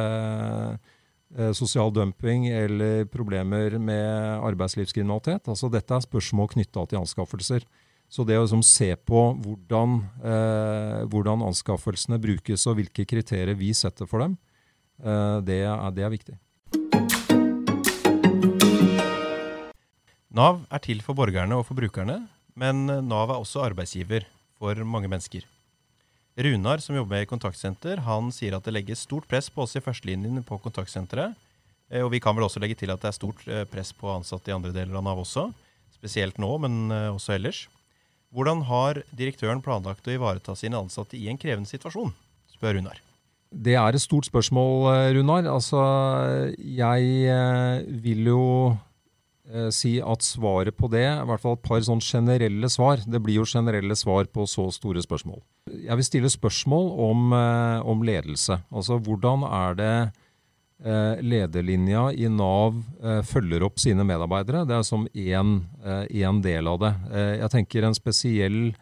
Eh, 1.34 1.50
sosial 1.58 1.90
dumping 1.90 2.46
eller 2.48 3.08
problemer 3.10 3.80
med 3.82 4.44
arbeidslivskriminalitet. 4.46 5.48
Altså, 5.50 5.70
dette 5.74 5.96
er 5.96 6.06
spørsmål 6.06 6.52
knytta 6.52 6.86
til 6.86 7.00
anskaffelser. 7.00 7.66
Så 8.06 8.22
det 8.22 8.38
å 8.38 8.44
liksom, 8.44 8.62
se 8.62 8.92
på 8.94 9.22
hvordan, 9.42 9.96
eh, 10.22 11.00
hvordan, 11.10 11.42
anskaffelsene 11.42 12.22
brukes 12.22 12.68
og 12.70 12.78
hvilke 12.78 13.08
kriterier 13.10 13.58
vi 13.58 13.72
setter 13.74 14.06
for 14.06 14.22
dem, 14.22 14.38
eh, 15.02 15.42
det, 15.42 15.64
er, 15.66 15.90
det, 15.90 16.06
er, 16.06 16.14
viktig. 16.14 16.38
Nav 20.30 20.62
er 20.70 20.86
til 20.86 21.02
for 21.02 21.18
borgerne 21.18 21.58
og 21.58 21.66
for 21.66 21.74
brukerne, 21.74 22.28
men 22.54 22.86
Nav 22.86 23.34
er 23.34 23.42
også 23.42 23.66
arbeidsgiver 23.66 24.30
for 24.62 24.78
mange 24.86 25.10
mennesker. 25.10 25.50
Runar, 26.36 26.82
som 26.82 26.96
jobber 26.98 27.22
i 27.22 27.30
kontaktsenter, 27.30 28.00
han 28.08 28.32
sier 28.34 28.56
at 28.58 28.66
det 28.66 28.74
legges 28.74 29.04
stort 29.06 29.28
press 29.30 29.52
på 29.54 29.68
oss 29.68 29.76
i 29.78 29.84
førstelinjen 29.84 30.42
på 30.48 30.58
kontaktsenteret. 30.64 31.38
Eh, 31.92 32.02
og 32.02 32.10
vi 32.16 32.22
kan 32.24 32.34
vel 32.34 32.48
også 32.48 32.62
legge 32.64 32.78
til 32.80 32.94
at 32.94 33.04
det 33.04 33.12
er 33.12 33.20
stort 33.20 33.44
eh, 33.46 33.68
press 33.70 33.94
på 33.94 34.10
ansatte 34.16 34.50
i 34.50 34.56
andre 34.56 34.74
deler 34.74 34.98
av 34.98 35.06
Nav 35.06 35.22
også. 35.22 35.52
spesielt 35.94 36.40
nå, 36.42 36.50
men 36.60 36.92
også 36.92 37.38
ellers. 37.38 37.68
Hvordan 38.34 38.66
har 38.68 39.04
direktøren 39.16 39.62
planlagt 39.64 40.08
å 40.10 40.12
ivareta 40.12 40.56
sine 40.58 40.76
ansatte 40.76 41.16
i 41.16 41.30
en 41.30 41.38
krevende 41.38 41.70
situasjon, 41.70 42.12
spør 42.52 42.76
Runar. 42.76 42.98
Det 43.54 43.76
er 43.78 43.94
et 43.94 44.02
stort 44.02 44.26
spørsmål, 44.26 45.14
Runar. 45.14 45.46
Altså, 45.48 45.80
jeg 46.58 47.94
vil 48.04 48.28
jo 48.34 48.44
eh, 49.48 49.70
si 49.70 50.00
at 50.02 50.26
svaret 50.26 50.76
på 50.76 50.90
det, 50.90 51.06
i 51.06 51.28
hvert 51.30 51.46
fall 51.46 51.60
et 51.60 51.66
par 51.70 51.86
sånn 51.86 52.02
generelle 52.02 52.70
svar 52.74 53.06
Det 53.06 53.22
blir 53.22 53.44
jo 53.44 53.46
generelle 53.46 53.96
svar 53.96 54.26
på 54.26 54.48
så 54.50 54.72
store 54.74 55.06
spørsmål. 55.06 55.44
Jeg 55.74 55.98
vil 56.00 56.06
stille 56.06 56.32
spørsmål 56.32 56.92
om, 57.02 57.34
eh, 57.34 57.80
om 57.90 58.04
ledelse. 58.06 58.60
Altså 58.72 59.00
hvordan 59.02 59.44
er 59.48 59.76
det 59.80 59.96
eh, 60.86 61.22
lederlinja 61.24 62.12
i 62.14 62.30
Nav 62.30 62.78
eh, 63.02 63.22
følger 63.26 63.64
opp 63.66 63.80
sine 63.82 64.06
medarbeidere? 64.06 64.66
Det 64.70 64.78
er 64.78 64.88
som 64.88 65.08
én 65.14 66.42
del 66.44 66.68
av 66.68 66.80
det. 66.80 66.94
Jeg 67.42 67.50
tenker 67.52 67.84
en 67.88 67.98
spesiell 67.98 68.76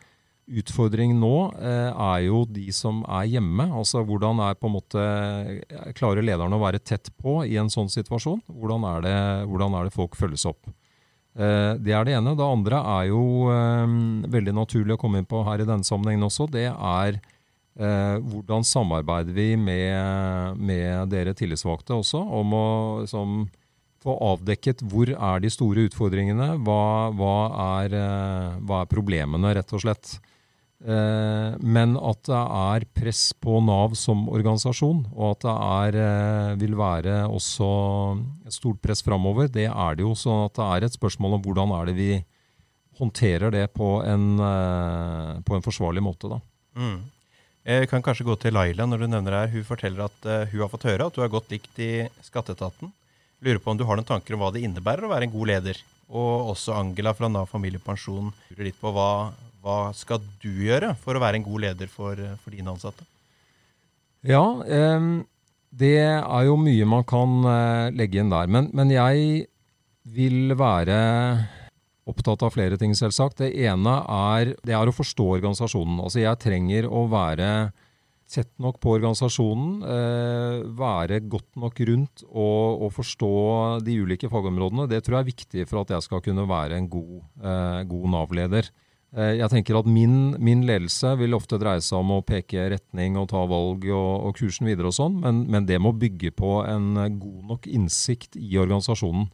utfordring 0.51 1.13
nå 1.15 1.53
er 1.61 2.25
jo 2.25 2.43
de 2.49 2.71
som 2.75 3.05
er 3.07 3.29
hjemme. 3.37 3.69
Altså 3.71 4.03
hvordan 4.03 4.41
er 4.43 4.57
på 4.59 4.67
en 4.67 4.73
måte 4.75 5.03
Klarer 5.95 6.25
lederne 6.25 6.57
å 6.57 6.63
være 6.65 6.81
tett 6.83 7.07
på 7.15 7.45
i 7.45 7.55
en 7.61 7.71
sånn 7.71 7.87
situasjon? 7.87 8.41
Hvordan 8.51 8.83
er 8.89 9.05
det, 9.05 9.17
hvordan 9.47 9.77
er 9.77 9.87
det 9.87 9.95
folk 9.95 10.17
følges 10.19 10.49
opp? 10.49 10.67
Eh, 11.31 11.73
det 11.79 11.93
er 11.95 12.07
det 12.07 12.15
ene. 12.17 12.33
Det 12.35 12.47
andre 12.47 12.81
er 12.97 13.05
jo 13.11 13.23
eh, 13.51 13.93
veldig 14.33 14.55
naturlig 14.57 14.97
å 14.97 15.01
komme 15.01 15.21
inn 15.21 15.29
på 15.29 15.43
her 15.47 15.63
i 15.63 15.67
denne 15.67 15.87
sammenhengen 15.87 16.27
også. 16.27 16.49
Det 16.51 16.67
er 16.67 17.19
eh, 17.19 18.17
hvordan 18.19 18.67
samarbeider 18.67 19.35
vi 19.35 19.53
med, 19.55 20.59
med 20.59 21.11
dere 21.13 21.35
tillitsvalgte 21.37 21.95
også 21.95 22.23
om 22.41 22.57
å 22.57 22.67
som, 23.09 23.45
få 24.01 24.17
avdekket 24.31 24.83
hvor 24.91 25.13
er 25.13 25.43
de 25.43 25.53
store 25.53 25.87
utfordringene, 25.87 26.55
hva, 26.65 26.83
hva, 27.13 27.35
er, 27.83 27.95
hva 28.65 28.81
er 28.81 28.89
problemene, 28.89 29.53
rett 29.53 29.75
og 29.77 29.83
slett. 29.83 30.15
Eh, 30.81 31.57
men 31.61 31.93
at 31.93 32.23
det 32.25 32.41
er 32.41 32.85
press 32.97 33.21
på 33.37 33.59
Nav 33.61 33.93
som 33.99 34.23
organisasjon, 34.33 35.03
og 35.13 35.35
at 35.35 35.45
det 35.45 35.53
er, 35.53 35.97
eh, 36.01 36.55
vil 36.63 36.73
være 36.77 37.17
også 37.29 37.67
et 38.47 38.55
stort 38.55 38.81
press 38.81 39.03
framover, 39.05 39.47
det 39.47 39.67
er 39.69 39.95
det 39.95 40.05
jo. 40.07 40.15
Så 40.17 40.49
det 40.49 40.65
er 40.65 40.85
et 40.85 40.97
spørsmål 40.97 41.37
om 41.37 41.43
hvordan 41.45 41.75
er 41.77 41.85
det 41.85 41.95
vi 41.95 42.11
håndterer 42.97 43.53
det 43.53 43.67
på 43.73 44.01
en, 44.05 44.39
eh, 44.39 45.41
på 45.45 45.55
en 45.55 45.61
forsvarlig 45.61 46.01
måte. 46.01 46.29
da. 46.29 46.41
Mm. 46.75 47.01
Jeg 47.63 47.89
kan 47.89 48.01
kanskje 48.01 48.25
gå 48.25 48.39
til 48.39 48.53
Laila 48.53 48.87
når 48.87 48.97
du 48.97 49.07
nevner 49.07 49.31
det 49.31 49.41
her. 49.41 49.53
Hun 49.53 49.63
forteller 49.63 50.05
at 50.05 50.49
hun 50.49 50.61
har 50.61 50.69
fått 50.69 50.89
høre 50.89 51.05
at 51.05 51.13
du 51.13 51.21
er 51.21 51.29
godt 51.29 51.49
likt 51.51 51.77
i 51.77 52.09
skatteetaten. 52.25 52.91
Lurer 53.43 53.59
på 53.59 53.69
om 53.69 53.77
du 53.77 53.85
har 53.85 53.95
noen 53.95 54.05
tanker 54.05 54.33
om 54.33 54.39
hva 54.41 54.51
det 54.51 54.63
innebærer 54.65 55.05
å 55.05 55.13
være 55.13 55.29
en 55.29 55.31
god 55.31 55.47
leder? 55.47 55.77
Og 56.09 56.57
også 56.57 56.73
Angela 56.73 57.13
fra 57.13 57.29
Nav 57.29 57.45
familiepensjon 57.49 58.33
lurer 58.49 58.65
litt 58.65 58.81
på 58.81 58.89
hva, 58.91 59.31
hva 59.61 59.91
skal 59.93 60.21
du 60.41 60.51
gjøre 60.65 60.95
for 60.99 61.17
å 61.17 61.21
være 61.21 61.39
en 61.39 61.45
god 61.45 61.65
leder 61.67 61.91
for, 61.91 62.19
for 62.41 62.53
dine 62.53 62.73
ansatte? 62.73 63.05
Ja, 64.25 64.43
eh, 64.65 65.07
det 65.71 65.95
er 66.03 66.43
jo 66.47 66.57
mye 66.59 66.87
man 66.89 67.05
kan 67.07 67.39
eh, 67.47 67.87
legge 67.95 68.21
inn 68.21 68.33
der. 68.33 68.49
Men, 68.51 68.69
men, 68.75 68.91
jeg 68.93 69.47
vil 70.11 70.55
være 70.57 70.97
opptatt 72.09 72.43
av 72.43 72.55
flere 72.55 72.77
ting, 72.81 72.95
selvsagt. 72.97 73.39
Det 73.43 73.53
ene 73.69 74.01
er, 74.01 74.55
det 74.65 74.75
er 74.75 74.89
å 74.89 74.95
forstå 74.95 75.29
organisasjonen. 75.37 76.01
Altså 76.03 76.23
jeg 76.23 76.41
trenger 76.41 76.89
å 76.89 77.05
være 77.11 77.51
tett 78.31 78.51
nok 78.63 78.79
på 78.79 78.93
organisasjonen, 78.95 79.71
eh, 79.83 80.61
være 80.77 81.19
godt 81.31 81.49
nok 81.59 81.81
rundt 81.89 82.23
og, 82.29 82.85
og, 82.85 82.87
forstå 82.95 83.33
de 83.83 83.97
ulike 84.03 84.29
fagområdene. 84.31 84.87
Det 84.91 85.01
tror 85.03 85.17
jeg 85.17 85.25
er 85.25 85.31
viktig 85.31 85.65
for 85.69 85.83
at 85.83 85.91
jeg 85.95 86.07
skal 86.07 86.23
kunne 86.23 86.47
være 86.49 86.79
en 86.79 86.87
god, 86.91 87.17
eh, 87.43 87.81
god 87.91 88.07
Nav-leder. 88.15 88.71
Eh, 89.11 89.33
jeg 89.41 89.51
tenker 89.51 89.75
at 89.75 89.89
min, 89.91 90.37
min, 90.39 90.63
ledelse 90.67 91.09
vil 91.19 91.35
ofte 91.35 91.59
dreie 91.59 91.83
seg 91.83 91.99
om 91.99 92.13
å 92.15 92.21
peke 92.23 92.69
retning 92.71 93.17
og 93.19 93.27
ta 93.33 93.43
valg 93.49 93.83
og, 93.89 94.11
og 94.29 94.37
kursen 94.39 94.69
videre 94.69 94.87
og 94.87 94.95
sånn, 94.95 95.17
men, 95.19 95.43
men, 95.51 95.67
det 95.67 95.81
må 95.83 95.91
bygge 95.91 96.31
på 96.37 96.61
en 96.63 96.93
god 97.19 97.41
nok 97.49 97.67
innsikt 97.67 98.39
i 98.39 98.55
organisasjonen. 98.61 99.27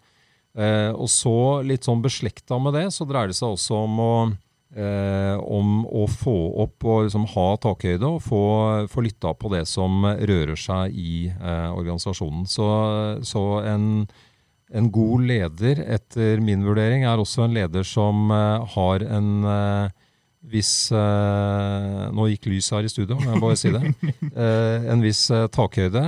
Eh, 0.57 0.89
og 0.89 1.11
så, 1.13 1.37
litt 1.61 1.85
sånn 1.85 2.01
beslekta 2.01 2.57
med 2.57 2.73
det, 2.73 2.87
så 2.95 3.05
dreier 3.05 3.29
det 3.29 3.37
seg 3.37 3.53
også 3.53 3.83
om 3.83 3.99
å, 4.01 4.13
eh, 4.73 5.35
om 5.37 5.83
å 5.85 6.07
få 6.09 6.37
opp 6.65 6.87
og 6.87 7.05
liksom 7.05 7.27
ha 7.35 7.47
takhøyde 7.61 8.09
og 8.09 8.23
få, 8.25 8.41
få 8.89 9.05
lytta 9.05 9.35
på 9.37 9.53
det 9.53 9.67
som 9.69 10.01
rører 10.01 10.57
seg 10.57 10.97
i 10.97 11.27
eh, 11.29 11.69
organisasjonen. 11.69 12.49
Så, 12.49 12.65
så 13.21 13.45
en 13.61 14.07
en 14.75 14.89
god 14.91 15.23
leder, 15.27 15.79
etter 15.87 16.41
min 16.43 16.65
vurdering, 16.67 17.05
er 17.07 17.21
også 17.21 17.45
en 17.45 17.55
leder 17.55 17.87
som 17.87 18.27
uh, 18.33 18.65
har 18.75 19.05
en 19.05 19.29
uh, 19.47 19.95
viss 20.47 20.89
uh, 20.95 22.07
Nå 22.15 22.27
gikk 22.31 22.49
lyset 22.51 22.75
her 22.75 22.87
i 22.87 22.91
studio, 22.91 23.17
men 23.19 23.33
jeg 23.33 23.43
bare 23.43 23.59
si 23.59 23.71
det. 23.73 24.13
en 24.93 25.03
viss 25.03 25.25
takhøyde 25.51 26.03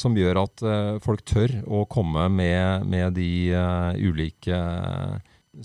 som 0.00 0.16
gjør 0.16 0.40
at 0.46 0.64
folk 1.04 1.24
tør 1.28 1.52
å 1.68 1.82
komme 1.90 2.24
med, 2.32 2.86
med 2.88 3.18
de 3.18 3.52
ulike 4.00 4.56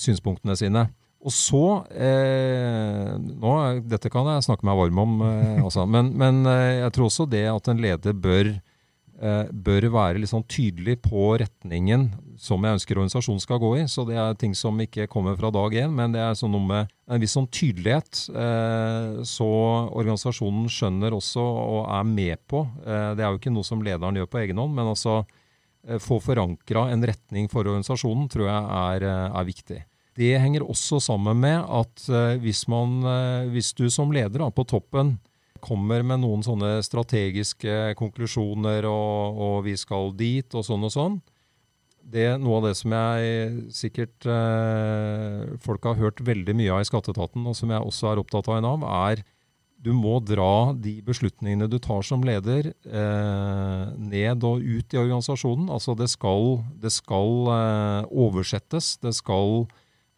synspunktene 0.02 0.58
sine. 0.60 0.88
Og 1.26 1.34
så 1.34 1.64
nå, 1.88 3.54
Dette 3.88 4.12
kan 4.14 4.28
jeg 4.34 4.46
snakke 4.50 4.68
meg 4.68 4.82
varm 4.82 5.02
om, 5.06 5.16
altså, 5.64 5.88
men, 5.88 6.12
men 6.20 6.44
jeg 6.50 6.92
tror 6.98 7.08
også 7.08 7.30
det 7.32 7.46
at 7.54 7.72
en 7.72 7.82
leder 7.86 8.18
bør 8.18 8.52
Eh, 8.52 8.74
bør 9.16 9.86
være 9.94 10.20
litt 10.20 10.32
sånn 10.32 10.44
tydelig 10.52 10.98
på 11.06 11.30
retningen 11.40 12.10
som 12.40 12.64
jeg 12.64 12.78
ønsker 12.78 13.00
organisasjonen 13.00 13.42
skal 13.44 13.60
gå 13.62 13.72
i. 13.80 13.86
Så 13.92 14.06
det 14.08 14.18
er 14.20 14.38
ting 14.40 14.56
som 14.58 14.80
ikke 14.82 15.08
kommer 15.12 15.38
fra 15.40 15.52
dag 15.54 15.76
én, 15.86 15.94
men 15.96 16.16
det 16.16 16.22
er 16.24 16.38
sånn 16.38 16.54
noe 16.56 16.66
med 16.68 16.92
en 17.08 17.22
viss 17.22 17.36
sånn 17.38 17.50
tydelighet. 17.54 18.26
Eh, 18.36 19.24
så 19.28 19.50
organisasjonen 19.96 20.68
skjønner 20.72 21.16
også 21.16 21.44
og 21.44 21.82
er 21.96 22.08
med 22.10 22.44
på. 22.50 22.66
Eh, 22.84 23.12
det 23.18 23.26
er 23.26 23.32
jo 23.32 23.42
ikke 23.42 23.56
noe 23.56 23.68
som 23.68 23.84
lederen 23.86 24.20
gjør 24.20 24.32
på 24.32 24.42
egen 24.44 24.62
hånd, 24.62 24.76
men 24.78 24.94
altså 24.94 25.24
få 26.02 26.16
forankra 26.18 26.88
en 26.90 27.06
retning 27.06 27.46
for 27.46 27.62
organisasjonen 27.62 28.26
tror 28.34 28.48
jeg 28.50 28.62
er, 28.80 29.04
er 29.06 29.44
viktig. 29.46 29.84
Det 30.18 30.32
henger 30.42 30.64
også 30.66 30.98
sammen 31.12 31.38
med 31.44 31.60
at 31.62 32.08
hvis, 32.42 32.64
man, 32.72 33.04
hvis 33.52 33.70
du 33.78 33.84
som 33.94 34.10
leder 34.16 34.42
da, 34.42 34.48
på 34.50 34.66
toppen 34.66 35.12
kommer 35.64 36.04
med 36.06 36.22
noen 36.24 36.44
sånne 36.46 36.80
strategiske 36.86 37.96
konklusjoner, 38.00 38.88
og, 38.90 39.40
og, 39.40 39.56
vi 39.68 39.76
skal 39.80 40.12
dit, 40.18 40.48
og 40.54 40.66
sånn 40.68 40.86
og 40.88 40.94
sånn. 40.94 41.22
Det, 42.06 42.28
noe 42.38 42.60
av 42.60 42.68
det 42.68 42.76
som 42.78 42.94
jeg 42.94 43.62
sikkert 43.74 44.28
eh, 44.30 45.56
folk 45.64 45.88
har 45.90 45.98
hørt 45.98 46.22
veldig 46.22 46.54
mye 46.58 46.76
av 46.76 46.84
i 46.84 46.90
skatteetaten, 46.90 47.48
og 47.50 47.58
som 47.58 47.72
jeg 47.74 47.82
også 47.82 48.12
er 48.12 48.22
opptatt 48.22 48.52
av 48.52 48.60
i 48.60 48.66
Nav, 48.66 48.86
er 49.08 49.24
du 49.86 49.92
må 49.94 50.18
dra 50.24 50.74
de 50.74 50.98
beslutningene 51.06 51.68
du 51.70 51.78
tar 51.84 52.02
som 52.06 52.24
leder, 52.26 52.72
eh, 52.74 53.84
ned 54.02 54.46
og 54.48 54.64
ut 54.64 54.94
i 54.96 55.02
organisasjonen. 55.02 55.70
Altså 55.70 55.94
det 55.98 56.10
skal, 56.10 56.64
det 56.82 56.94
skal 56.96 57.52
eh, 57.54 58.08
oversettes, 58.10 58.96
det 59.04 59.14
skal 59.18 59.68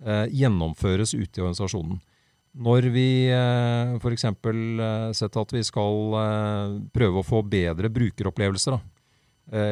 eh, 0.06 0.27
gjennomføres 0.32 1.12
ute 1.17 1.41
i 1.41 1.44
organisasjonen. 1.44 2.00
Når 2.58 2.88
vi 2.90 3.10
eh, 3.30 3.96
f.eks. 4.00 4.24
setter 4.24 5.18
sett 5.18 5.36
at 5.38 5.52
vi 5.54 5.64
skal 5.66 6.16
eh, 6.18 6.78
prøve 6.96 7.22
å 7.22 7.26
få 7.26 7.44
bedre 7.46 7.92
brukeropplevelser, 7.94 8.78
da. 8.78 8.80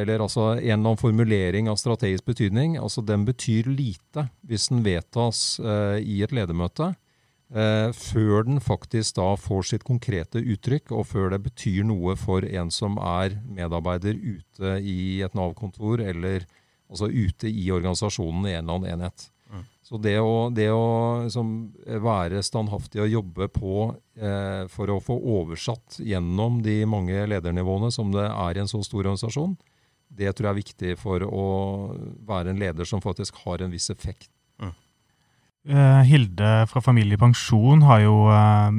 eller 0.03 0.21
altså 0.23 0.51
en 0.53 0.59
eller 0.59 0.75
annen 0.77 0.99
formulering 1.01 1.71
av 1.71 1.79
strategisk 1.81 2.27
betydning, 2.29 2.77
altså 2.77 3.01
den 3.01 3.25
betyr 3.25 3.71
lite 3.71 4.27
hvis 4.45 4.69
den 4.69 4.85
vedtas 4.85 5.57
i 5.99 6.21
et 6.23 6.31
ledermøte. 6.31 6.93
før 7.93 8.45
den 8.47 8.59
faktisk 8.59 9.15
da 9.17 9.35
får 9.37 9.67
sitt 9.69 9.83
konkrete 9.83 10.39
uttrykk, 10.39 10.91
og 10.91 11.05
før 11.07 11.29
det 11.33 11.41
betyr 11.43 11.83
noe 11.83 12.15
for 12.15 12.45
en 12.45 12.71
som 12.71 12.97
er 12.97 13.35
medarbeider 13.45 14.15
ute 14.15 14.79
i 14.81 15.21
et 15.21 15.35
Nav-kontor, 15.35 16.01
eller 16.01 16.45
altså 16.89 17.09
ute 17.09 17.49
i 17.49 17.69
organisasjonen 17.71 18.47
i 18.47 18.55
en 18.55 18.63
eller 18.63 18.79
annen 18.79 18.93
enhet. 18.95 19.29
Så 19.85 19.99
det 20.01 20.15
å, 20.17 20.49
det 20.49 20.71
å 20.73 20.85
liksom, 21.27 21.49
være 22.01 22.41
standhaftig 22.41 23.03
og 23.03 23.11
jobbe 23.11 23.47
på 23.53 23.83
eh, 24.17 24.63
for 24.73 24.89
å 24.89 24.97
få 25.03 25.19
oversatt 25.37 25.99
gjennom 26.01 26.57
de 26.65 26.79
mange 26.89 27.27
ledernivåene 27.29 27.91
som 27.93 28.09
det 28.15 28.25
er 28.25 28.57
i 28.57 28.63
en 28.63 28.71
så 28.71 28.81
stor 28.85 29.03
organisasjon, 29.03 29.53
det 30.09 30.31
tror 30.33 30.49
jeg 30.49 30.53
er 30.55 30.63
viktig 30.63 30.95
for 30.97 31.25
å 31.27 31.45
være 32.25 32.53
en 32.53 32.63
leder 32.63 32.87
som 32.89 33.03
faktisk 33.03 33.37
har 33.43 33.61
en 33.61 33.73
viss 33.73 33.91
effekt. 33.93 34.31
Mm. 34.57 34.73
Uh, 35.69 36.01
Hilde 36.05 36.49
fra 36.69 36.81
Familiepensjon 36.85 37.85
har 37.85 38.03
jo 38.07 38.15
uh, 38.29 38.73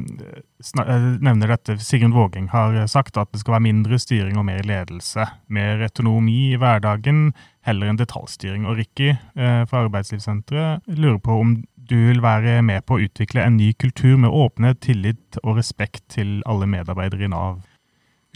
nevner 1.22 1.54
dette. 1.54 1.78
Sigrun 1.82 2.14
Vågeng 2.14 2.50
har 2.50 2.78
sagt 2.90 3.18
at 3.18 3.30
det 3.30 3.44
skal 3.44 3.60
være 3.60 3.68
mindre 3.68 3.98
styring 4.02 4.38
og 4.38 4.46
mer 4.50 4.66
ledelse. 4.66 5.26
Mer 5.46 5.86
autonomi 5.86 6.52
i 6.52 6.58
hverdagen, 6.62 7.28
heller 7.66 7.90
en 7.90 8.00
detaljstyring. 8.00 8.66
Og 8.68 8.78
Ricky 8.80 9.12
eh, 9.12 9.62
fra 9.68 9.84
Arbeidslivssenteret 9.84 10.86
lurer 10.96 11.20
på 11.22 11.40
om 11.42 11.56
du 11.76 11.96
vil 12.08 12.22
være 12.22 12.60
med 12.66 12.82
på 12.86 12.96
å 12.96 13.04
utvikle 13.04 13.44
en 13.46 13.58
ny 13.60 13.70
kultur 13.78 14.16
med 14.18 14.34
åpenhet, 14.34 14.80
tillit 14.82 15.38
og 15.44 15.60
respekt 15.60 16.02
til 16.16 16.40
alle 16.50 16.66
medarbeidere 16.70 17.28
i 17.28 17.30
Nav. 17.30 17.60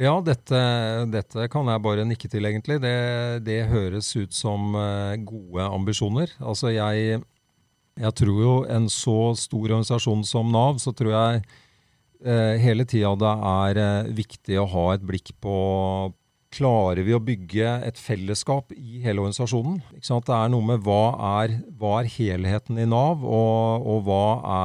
Ja, 0.01 0.15
dette, 0.25 0.61
dette, 1.13 1.49
kan 1.53 1.69
jeg 1.69 1.83
bare 1.85 2.07
nikke 2.09 2.31
til, 2.31 2.47
egentlig. 2.47 2.79
Det, 2.81 2.95
det 3.45 3.67
høres 3.69 4.13
ut 4.17 4.33
som 4.33 4.71
gode 5.27 5.67
ambisjoner. 5.67 6.31
Altså, 6.41 6.71
jeg 6.73 7.21
Jeg 8.01 8.15
tror 8.17 8.39
jo 8.41 8.53
en 8.71 8.87
så 8.89 9.35
stor 9.37 9.67
organisasjon 9.67 10.23
som 10.25 10.49
Nav, 10.55 10.79
så 10.79 10.95
tror 10.97 11.11
jeg 11.11 11.43
eh, 12.25 12.57
hele 12.61 12.87
tida 12.89 13.13
det 13.19 13.33
er 13.53 13.81
eh, 13.81 14.13
viktig 14.17 14.59
å 14.61 14.69
ha 14.75 14.87
et 14.95 15.05
blikk 15.07 15.33
på 15.43 15.55
Klarer 16.51 17.05
vi 17.07 17.13
å 17.15 17.21
bygge 17.23 17.67
et 17.87 17.99
fellesskap 18.01 18.73
i 18.75 18.99
hele 19.05 19.23
organisasjonen? 19.23 19.77
Det 20.03 20.35
er 20.35 20.49
noe 20.51 20.67
med 20.67 20.81
hva 20.83 21.13
er, 21.45 21.53
hva 21.79 22.01
er 22.01 22.09
helheten 22.11 22.81
i 22.83 22.87
Nav, 22.91 23.23
og, 23.23 23.87
og 23.87 24.01
hva, 24.09 24.25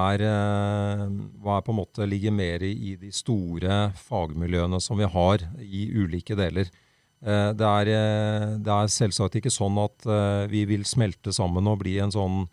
er, 0.09 0.23
eh, 0.25 1.03
hva 1.45 1.59
er 1.59 1.67
på 1.67 1.75
en 1.75 1.77
måte 1.77 2.07
ligger 2.09 2.33
mer 2.33 2.65
i, 2.65 2.95
de 2.97 3.11
store 3.13 3.91
fagmiljøene 4.01 4.79
som 4.81 4.97
vi 4.97 5.11
har 5.13 5.45
i 5.61 5.85
ulike 5.93 6.33
deler. 6.39 6.73
Eh, 7.21 7.51
det 7.53 7.69
er, 7.69 7.93
eh, 7.93 8.47
det 8.65 8.73
er, 8.79 8.89
selvsagt 8.95 9.37
ikke 9.37 9.53
sånn 9.53 9.77
at 9.85 10.09
vi 10.49 10.65
vil 10.65 10.89
smelte 10.89 11.35
sammen 11.37 11.69
og 11.69 11.83
bli 11.85 11.99
en 12.01 12.13
sånn 12.13 12.47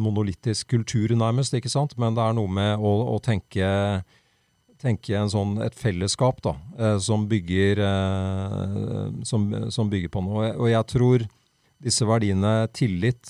monolittisk 0.00 0.70
kultur, 0.72 1.12
nærmest. 1.12 1.52
ikke 1.52 1.68
sant? 1.68 1.92
Men 2.00 2.16
det 2.16 2.24
er 2.24 2.32
noe 2.40 2.48
med 2.48 2.80
å, 2.80 2.92
å 3.12 3.18
tenke, 3.20 3.66
tenke 4.82 5.22
sånn, 5.30 5.56
et 5.64 5.76
fellesskap 5.78 6.42
da, 6.44 6.56
eh, 6.78 6.96
som, 7.02 7.26
bygger, 7.30 7.82
eh, 7.86 9.06
som, 9.28 9.46
som, 9.72 9.90
bygger, 9.92 10.12
på 10.12 10.24
noe. 10.26 10.52
Og 10.56 10.70
jeg 10.72 10.88
tror 10.92 11.26
disse 11.82 12.06
verdiene 12.06 12.68
tillit, 12.70 13.26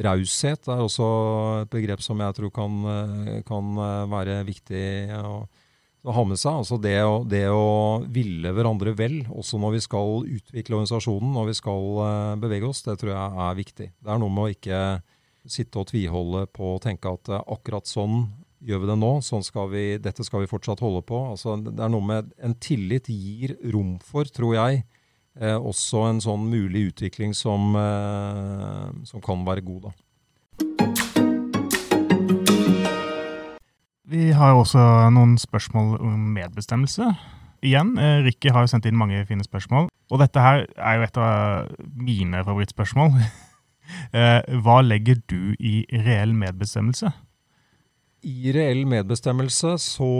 raushet 0.00 0.70
er 0.72 0.80
også 0.80 1.08
et 1.66 1.72
begrep 1.74 2.00
som 2.00 2.22
jeg 2.24 2.36
tror 2.38 2.52
kan, 2.56 2.78
kan 3.44 3.80
være 4.08 4.40
viktig. 4.48 4.86
å 5.20 5.42
å 6.08 6.14
ha 6.14 6.22
med 6.24 6.38
seg. 6.40 6.60
Altså 6.62 6.78
det 6.80 6.94
å, 7.04 7.20
det 7.26 7.42
å, 7.52 8.00
ville 8.08 8.52
hverandre 8.54 8.94
vel, 8.96 9.18
også 9.28 9.58
når 9.60 9.74
vi 9.74 9.80
skal 9.84 10.22
utvikle 10.24 10.78
organisasjonen, 10.78 11.34
når 11.34 11.50
vi 11.50 11.56
skal 11.58 11.88
bevege 12.40 12.70
oss, 12.70 12.84
det 12.86 12.94
tror 13.00 13.12
jeg 13.12 13.42
er 13.44 13.58
viktig. 13.58 13.88
Det 13.92 14.12
er 14.14 14.22
noe 14.22 14.32
med 14.32 14.44
å 14.46 14.52
ikke 14.54 14.82
sitte 15.48 15.82
og 15.82 15.90
tviholde 15.90 16.46
på 16.54 16.74
å 16.76 16.80
tenke 16.80 17.12
at 17.12 17.28
akkurat 17.42 17.90
sånn 17.90 18.22
gjør 18.64 18.82
vi 18.82 18.90
det 18.90 18.98
nå, 18.98 19.12
sånn 19.24 19.44
skal 19.46 19.70
vi, 19.72 19.84
dette 20.02 20.24
skal 20.26 20.42
vi 20.42 20.50
fortsatt 20.50 20.82
holde 20.84 21.02
på. 21.06 21.20
Altså, 21.32 21.56
det 21.62 21.78
er 21.78 21.92
noe 21.92 22.04
med 22.04 22.32
En 22.42 22.56
tillit 22.58 23.08
gir 23.12 23.56
rom 23.72 23.98
for, 24.02 24.24
tror 24.24 24.56
jeg, 24.56 24.84
eh, 25.40 25.56
også 25.56 26.08
en 26.08 26.20
sånn 26.24 26.48
mulig 26.50 26.88
utvikling 26.92 27.34
som, 27.36 27.74
som 29.06 29.24
kan 29.24 29.46
være 29.46 29.66
god. 29.66 29.88
da. 29.90 29.96
Vi 34.08 34.30
har 34.32 34.56
også 34.56 34.80
noen 35.12 35.34
spørsmål 35.36 35.98
om 36.00 36.30
medbestemmelse. 36.32 37.10
Igjen, 37.60 37.98
eh, 37.98 38.22
Rikke 38.24 38.54
har 38.54 38.64
jo 38.64 38.70
sendt 38.70 38.86
inn 38.88 38.96
mange 38.96 39.18
fine 39.28 39.44
spørsmål. 39.44 39.90
Og 40.08 40.20
dette 40.22 40.40
her 40.40 40.64
er 40.78 40.96
jo 40.96 41.02
et 41.04 41.18
av 41.20 41.68
mine 41.94 42.44
favorittspørsmål. 42.44 43.18
Eh, 44.12 44.42
hva 44.60 44.82
legger 44.84 45.16
du 45.32 45.54
i 45.64 45.86
reell 46.04 46.34
medbestemmelse? 46.36 47.08
I 48.26 48.52
reell 48.54 48.82
medbestemmelse 48.90 49.76
så 49.82 50.12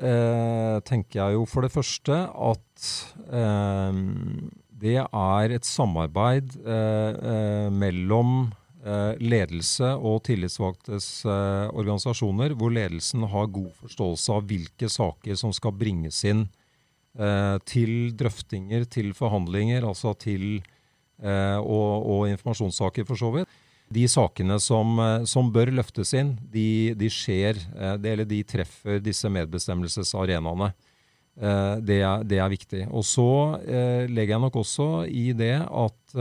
eh, 0.00 0.76
tenker 0.88 1.20
jeg 1.20 1.36
jo 1.36 1.44
for 1.48 1.66
det 1.66 1.72
første 1.74 2.20
at 2.24 2.90
eh, 3.28 4.02
det 4.84 4.98
er 5.04 5.54
et 5.54 5.68
samarbeid 5.68 6.56
eh, 6.64 7.24
eh 7.34 7.72
mellom 7.72 8.52
Eh, 8.84 9.14
ledelse 9.16 9.94
og 9.96 10.18
tillitsvalgtes 10.26 11.06
eh, 11.24 11.70
organisasjoner, 11.72 12.52
hvor 12.52 12.68
ledelsen 12.74 13.22
har 13.32 13.46
god 13.48 13.70
forståelse 13.78 14.34
av 14.34 14.44
hvilke 14.50 14.90
saker 14.92 15.38
som 15.40 15.54
skal 15.56 15.72
bringes 15.80 16.20
inn 16.28 16.46
til 17.70 18.08
drøftinger, 18.18 18.88
til 18.90 19.12
forhandlinger, 19.14 19.84
altså 19.86 20.16
til 20.18 20.56
og, 21.22 21.92
og, 22.10 22.24
informasjonssaker, 22.26 23.06
for 23.06 23.14
så 23.14 23.28
vidt. 23.30 23.52
De 23.92 24.06
sakene 24.10 24.56
som, 24.62 24.96
som 25.28 25.50
bør 25.52 25.72
løftes 25.76 26.14
inn, 26.16 26.34
de, 26.50 26.94
de 26.98 27.10
skjer, 27.12 27.58
det, 28.00 28.14
eller 28.14 28.26
de 28.26 28.40
treffer 28.48 29.02
disse 29.04 29.28
medbestemmelsesarenaene. 29.30 30.70
Det 31.84 31.98
er, 32.00 32.24
det 32.24 32.38
er 32.40 32.50
viktig. 32.50 32.80
Og 32.94 33.04
så 33.06 33.28
legger 34.08 34.34
jeg 34.34 34.42
nok 34.42 34.56
også 34.62 34.88
i 35.10 35.28
det 35.36 35.56
at 35.62 36.16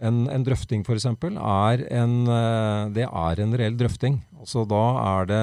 en, 0.00 0.20
en 0.32 0.44
drøfting 0.44 0.84
f.eks. 0.84 1.06
Er 1.10 1.82
eh, 1.84 2.84
det 2.94 3.06
er 3.06 3.42
en 3.44 3.56
reell 3.60 3.76
drøfting. 3.78 4.20
Altså 4.40 4.64
da 4.68 4.84
er 5.04 5.28
det, 5.28 5.42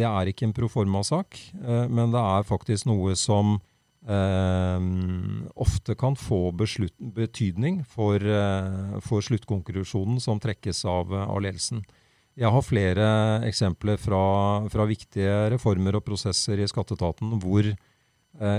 det 0.00 0.06
er 0.08 0.30
ikke 0.30 0.48
en 0.48 0.56
proforma-sak, 0.56 1.36
eh, 1.60 1.86
men 1.92 2.14
det 2.14 2.22
er 2.22 2.48
faktisk 2.48 2.88
noe 2.88 3.16
som 3.18 3.58
eh, 3.58 3.66
ofte 4.00 5.94
kan 5.94 6.16
få 6.16 6.52
beslut, 6.52 6.94
betydning 6.98 7.84
for, 7.84 8.16
eh, 8.16 9.00
for, 9.00 9.20
sluttkonklusjonen 9.20 10.20
som 10.20 10.40
trekkes 10.40 10.84
av, 10.84 11.12
av, 11.12 11.40
ledelsen. 11.40 11.84
Jeg 12.36 12.50
har 12.50 12.62
flere 12.62 13.06
eksempler 13.44 13.98
fra, 14.00 14.68
fra, 14.70 14.86
viktige 14.86 15.50
reformer 15.50 15.96
og 15.96 16.04
prosesser 16.04 16.58
i 16.58 16.68
skatteetaten 16.68 17.36
hvor 17.42 17.66
eh, 17.66 17.76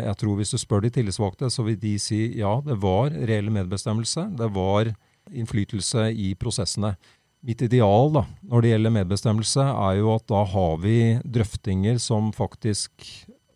jeg 0.05 0.15
tror 0.21 0.37
hvis 0.37 0.53
du 0.53 0.57
spør 0.57 0.81
de 0.81 0.91
tillitsvalgte, 0.93 1.49
så 1.49 1.65
vil 1.65 1.79
de 1.79 1.97
si 1.99 2.37
ja, 2.37 2.61
det 2.61 2.77
var 2.77 3.09
reell 3.09 3.49
medbestemmelse. 3.49 4.29
Det 4.37 4.51
var 4.53 4.93
innflytelse 5.31 6.11
i 6.13 6.35
prosessene. 6.35 6.95
Mitt 7.41 7.63
ideal 7.65 8.11
da, 8.13 8.27
når 8.45 8.61
det 8.61 8.71
gjelder 8.75 8.93
medbestemmelse, 8.93 9.63
er 9.65 9.97
jo 9.97 10.11
at 10.13 10.27
da 10.29 10.43
har 10.45 10.75
vi 10.83 10.97
drøftinger 11.25 11.97
som 11.97 12.29
faktisk 12.35 13.07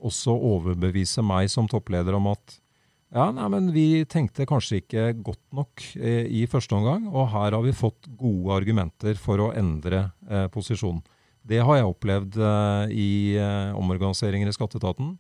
også 0.06 0.36
overbevise 0.36 1.24
meg 1.26 1.50
som 1.54 1.70
toppleder 1.72 2.18
om 2.18 2.32
at 2.34 2.60
ja, 3.16 3.30
nei, 3.32 3.46
men 3.54 3.70
vi 3.72 4.04
tenkte 4.12 4.48
kanskje 4.50 4.82
ikke 4.82 5.04
godt 5.24 5.44
nok 5.56 5.84
eh, 5.96 6.26
i 6.26 6.44
første 6.52 6.76
omgang, 6.76 7.06
og 7.08 7.30
her 7.32 7.56
har 7.56 7.62
vi 7.64 7.76
fått 7.76 8.10
gode 8.18 8.58
argumenter 8.58 9.16
for 9.22 9.40
å 9.40 9.52
endre 9.56 10.10
eh, 10.28 10.50
posisjon. 10.52 11.00
Det 11.46 11.62
har 11.64 11.80
jeg 11.80 11.88
opplevd 11.88 12.40
eh, 12.42 12.96
i 12.98 13.12
eh, 13.40 13.78
omorganiseringer 13.78 14.52
i 14.52 14.58
skatteetaten 14.58 15.14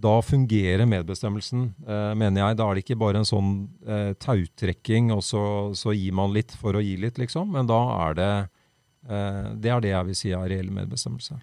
da 0.00 0.20
fungerer 0.24 0.86
medbestemmelsen, 0.88 1.74
eh, 1.86 2.12
mener 2.16 2.40
jeg. 2.40 2.56
Da 2.56 2.68
er 2.68 2.76
det 2.76 2.84
ikke 2.84 3.00
bare 3.00 3.20
en 3.20 3.28
sånn 3.28 3.52
eh, 3.84 4.12
tautrekking, 4.22 5.10
og 5.12 5.22
så, 5.26 5.42
så, 5.76 5.92
gir 5.96 6.14
man 6.16 6.32
litt 6.32 6.54
for 6.56 6.76
å 6.76 6.82
gi 6.84 6.96
litt, 7.00 7.20
liksom. 7.20 7.52
Men 7.56 7.68
da 7.70 7.82
er 8.06 8.18
det 8.20 8.32
Det 9.00 9.70
er 9.72 9.80
det 9.80 9.90
jeg 9.94 10.06
vil 10.06 10.16
si 10.18 10.30
er 10.36 10.48
reell 10.52 10.68
medbestemmelse. 10.76 11.38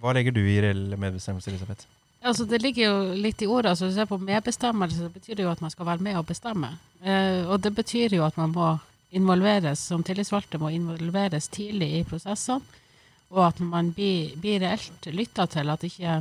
Hva 0.00 0.14
legger 0.16 0.32
du 0.32 0.40
i 0.40 0.60
reell 0.64 0.94
medbestemmelse, 0.96 1.50
Elisabeth? 1.52 1.88
Altså, 2.20 2.44
det 2.44 2.60
ligger 2.60 2.84
jo 2.84 3.20
litt 3.20 3.42
i 3.42 3.48
ordet. 3.48 3.70
altså 3.70 3.86
Hvis 3.86 3.96
du 3.96 4.00
ser 4.00 4.08
på 4.08 4.18
medbestemmelse, 4.20 4.96
så 4.96 5.08
betyr 5.12 5.36
det 5.36 5.44
jo 5.44 5.52
at 5.52 5.60
man 5.64 5.72
skal 5.72 5.86
være 5.86 6.04
med 6.04 6.16
og 6.20 6.26
bestemme. 6.28 6.74
Eh, 7.02 7.48
og 7.48 7.62
det 7.64 7.74
betyr 7.76 8.16
jo 8.16 8.24
at 8.24 8.36
man 8.36 8.52
må 8.52 8.74
involveres, 9.16 9.80
som 9.90 10.04
tillitsvalgte 10.04 10.60
må 10.60 10.70
involveres 10.72 11.48
tidlig 11.48 11.90
i 11.98 12.04
prosessene. 12.04 12.78
Og 13.30 13.44
at 13.46 13.60
man 13.62 13.92
blir, 13.94 14.34
blir 14.40 14.60
reelt 14.60 15.06
lytta 15.06 15.46
til. 15.46 15.70
At 15.70 15.84
ikke 15.86 16.20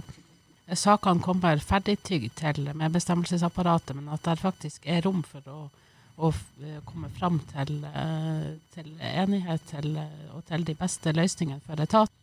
sakene 0.77 1.23
kommer 1.23 1.59
ferdigtygd 1.63 2.35
til 2.37 2.71
medbestemmelsesapparatet, 2.77 3.95
men 3.97 4.11
at 4.13 4.23
det 4.27 4.39
faktisk 4.43 4.87
er 4.87 5.03
rom 5.07 5.23
for 5.25 5.47
å, 5.49 5.59
å 6.19 6.31
komme 6.85 7.09
fram 7.17 7.41
til, 7.55 7.79
eh, 7.89 8.47
til 8.75 8.93
enighet 8.99 9.67
til, 9.71 9.99
og 10.35 10.45
til 10.51 10.67
de 10.67 10.77
beste 10.79 11.15
løsningene 11.15 11.63
for 11.65 11.87
etaten. 11.87 12.18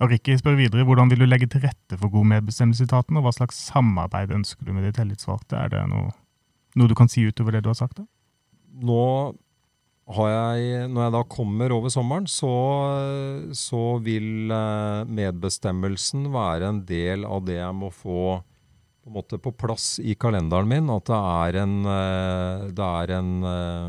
Og 0.00 0.08
Rikke 0.08 0.38
spør 0.40 0.56
videre, 0.56 0.86
Hvordan 0.88 1.12
vil 1.12 1.20
du 1.20 1.28
legge 1.28 1.48
til 1.50 1.66
rette 1.66 1.98
for 2.00 2.12
god 2.12 2.32
medbestemmelse 2.32 2.86
i 2.86 2.88
etaten, 2.88 3.18
og 3.20 3.26
hva 3.26 3.34
slags 3.36 3.60
samarbeid 3.68 4.32
ønsker 4.32 4.64
du 4.64 4.72
med 4.72 4.88
de 4.88 4.94
tillitsvalgte? 4.96 5.58
Er 5.60 5.74
det 5.74 5.84
noe, 5.92 6.08
noe, 6.80 6.88
du 6.88 6.96
kan 6.96 7.10
si 7.12 7.26
utover 7.28 7.56
det 7.56 7.64
du 7.66 7.70
har 7.72 7.78
sagt? 7.82 8.00
da? 8.00 8.06
Nå 8.80 9.04
har 10.10 10.30
jeg, 10.32 10.86
når 10.90 11.04
jeg 11.04 11.14
da 11.14 11.24
kommer 11.30 11.74
over 11.76 11.92
sommeren, 11.92 12.24
så, 12.26 12.52
så, 13.54 13.82
vil 14.02 14.50
eh, 14.50 15.10
medbestemmelsen 15.20 16.30
være 16.32 16.72
en 16.72 16.80
del 16.88 17.28
av 17.28 17.44
det 17.46 17.60
jeg 17.60 17.76
må 17.76 17.92
få 17.92 18.40
på, 18.40 19.08
en 19.08 19.14
måte 19.14 19.38
på 19.40 19.52
plass 19.52 20.00
i 20.00 20.16
kalenderen 20.18 20.68
min. 20.70 20.90
At 20.96 21.12
det 21.12 21.20
er, 21.20 21.60
en, 21.60 21.76
eh, 21.92 22.66
det, 22.72 22.88
er 22.88 23.14
en, 23.20 23.30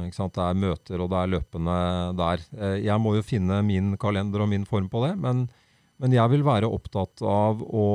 ikke 0.10 0.20
sant, 0.20 0.36
det 0.36 0.44
er 0.44 0.62
møter 0.68 1.00
og 1.00 1.10
det 1.16 1.24
er 1.24 1.34
løpende 1.38 1.80
der. 2.20 2.46
Jeg 2.84 3.02
må 3.02 3.16
jo 3.16 3.26
finne 3.26 3.64
min 3.66 3.96
kalender 4.02 4.44
og 4.44 4.52
min 4.52 4.68
form 4.68 4.92
på 4.92 5.08
det, 5.08 5.16
men, 5.24 5.48
men 6.02 6.18
jeg 6.18 6.34
vil 6.34 6.46
være 6.46 6.70
opptatt 6.70 7.22
av 7.22 7.62
å 7.62 7.88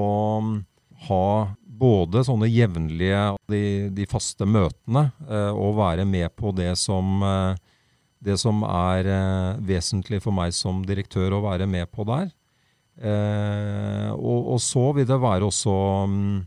ha 1.08 1.28
både 1.76 2.22
sånne 2.24 2.48
jevnlige, 2.48 3.22
de, 3.52 3.62
de 3.92 4.06
faste 4.08 4.46
møtene, 4.48 5.10
og 5.52 5.74
være 5.76 6.06
med 6.08 6.30
på 6.38 6.54
det 6.56 6.70
som 6.80 7.20
det 8.26 8.36
som 8.40 8.64
er 8.66 9.08
eh, 9.10 9.62
vesentlig 9.68 10.20
for 10.24 10.34
meg 10.34 10.54
som 10.56 10.82
direktør 10.86 11.36
å 11.36 11.44
være 11.44 11.68
med 11.70 11.88
på 11.92 12.06
der. 12.08 12.28
Eh, 12.96 14.10
og, 14.14 14.52
og, 14.54 14.60
så 14.62 14.88
vil 14.96 15.08
det 15.08 15.18
være 15.20 15.44
også 15.50 15.72
um, 16.08 16.44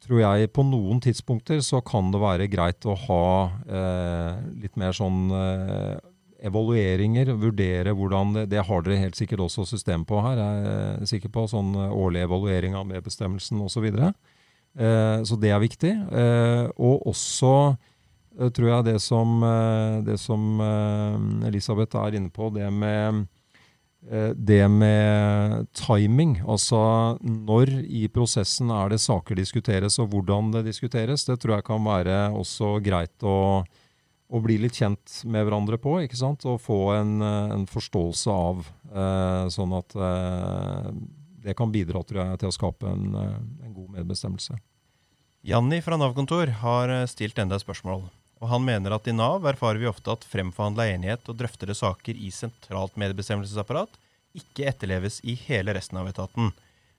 Tror 0.00 0.22
jeg 0.22 0.48
på 0.56 0.62
noen 0.64 1.02
tidspunkter 1.04 1.58
så 1.60 1.82
kan 1.84 2.06
det 2.14 2.20
være 2.22 2.46
greit 2.48 2.86
å 2.88 2.94
ha 2.96 3.24
eh, 3.68 4.38
litt 4.62 4.78
mer 4.80 4.94
sånn 4.96 5.26
eh, 5.36 5.98
evalueringer. 6.44 7.32
Vurdere 7.38 7.94
hvordan 7.96 8.34
det, 8.36 8.46
det 8.52 8.64
har 8.66 8.84
dere 8.84 9.02
helt 9.02 9.18
sikkert 9.18 9.44
også 9.46 9.66
system 9.68 10.04
på 10.08 10.20
her. 10.24 10.40
Jeg 10.40 10.74
er 11.02 11.10
sikker 11.10 11.32
på 11.34 11.46
sånn 11.50 11.74
årlig 11.76 12.24
evaluering 12.26 12.76
av 12.78 12.88
medbestemmelsen 12.90 13.62
osv. 13.64 13.78
Så, 13.78 13.84
videre. 13.84 14.12
eh, 14.78 15.22
så 15.22 15.38
det 15.38 15.52
er 15.54 15.62
viktig. 15.62 15.94
Eh, 15.94 16.66
og 16.76 17.08
også 17.12 17.54
eh, 18.38 18.50
tror 18.54 18.70
jeg 18.72 18.88
det 18.90 18.98
som, 19.02 19.42
uh, 19.42 19.98
det 20.06 20.18
som 20.18 20.62
Elisabeth 21.46 21.98
er 21.98 22.18
inne 22.18 22.30
på, 22.30 22.52
det 22.54 22.70
med 22.72 23.26
det 24.08 24.62
med 24.70 25.66
timing, 25.76 26.36
altså 26.46 27.18
når 27.20 27.72
i 27.90 28.04
prosessen 28.08 28.70
er 28.70 28.92
det 28.92 29.00
saker 29.02 29.36
diskuteres, 29.36 29.98
og 29.98 30.12
hvordan 30.12 30.52
det 30.54 30.62
diskuteres, 30.68 31.26
det 31.26 31.40
tror 31.42 31.56
jeg 31.56 31.66
kan 31.66 31.82
være 31.84 32.20
også 32.30 32.76
greit 32.86 33.26
å, 33.26 33.66
å 34.28 34.40
bli 34.44 34.58
litt 34.60 34.76
kjent 34.76 35.22
med 35.24 35.46
hverandre 35.46 35.78
på. 35.80 35.98
ikke 36.04 36.18
sant? 36.20 36.44
Og 36.48 36.60
få 36.60 36.80
en, 36.98 37.22
en 37.24 37.64
forståelse 37.68 38.32
av, 38.32 38.66
sånn 39.54 39.72
at 39.78 39.96
det 41.44 41.54
kan 41.56 41.72
bidra 41.72 42.02
jeg, 42.04 42.40
til 42.42 42.50
å 42.50 42.52
skape 42.52 42.90
en, 42.92 43.14
en 43.16 43.72
god 43.72 43.94
medbestemmelse. 43.96 44.58
Janni 45.46 45.78
fra 45.80 45.96
Nav-kontor 45.96 46.50
har 46.60 46.90
eh, 46.92 47.06
stilt 47.08 47.38
enda 47.38 47.56
et 47.56 47.62
spørsmål. 47.62 48.08
Og 48.38 48.50
han 48.50 48.64
mener 48.66 48.94
at 48.94 49.06
i 49.08 49.14
Nav 49.14 49.46
erfarer 49.48 49.80
vi 49.80 49.88
ofte 49.90 50.12
at 50.12 50.26
fremforhandla 50.28 50.88
enighet 50.92 51.30
og 51.30 51.38
drøftede 51.38 51.76
saker 51.78 52.18
i 52.18 52.30
sentralt 52.34 52.98
medbestemmelsesapparat 52.98 53.96
ikke 54.38 54.66
etterleves 54.70 55.22
i 55.26 55.34
hele 55.46 55.72
resten 55.74 55.98
av 56.00 56.10
etaten. 56.10 56.50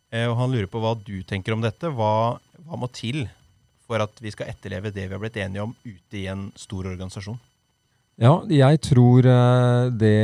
Eh, 0.10 0.26
og 0.26 0.38
han 0.40 0.56
lurer 0.56 0.70
på 0.72 0.82
hva 0.82 0.96
du 0.98 1.20
tenker 1.28 1.56
om 1.56 1.64
dette. 1.64 1.92
Hva, 1.94 2.40
hva 2.66 2.80
må 2.80 2.90
til 2.96 3.28
for 3.90 4.06
at 4.06 4.22
vi 4.22 4.34
skal 4.34 4.52
etterleve 4.52 4.94
det 4.94 5.08
vi 5.08 5.16
har 5.16 5.22
blitt 5.22 5.40
enige 5.42 5.66
om 5.66 5.74
ute 5.84 6.22
i 6.22 6.28
en 6.30 6.50
stor 6.60 6.86
organisasjon? 6.92 7.40
Ja, 8.20 8.34
jeg 8.52 8.82
tror 8.84 9.24
eh, 9.32 9.86
det 9.96 10.16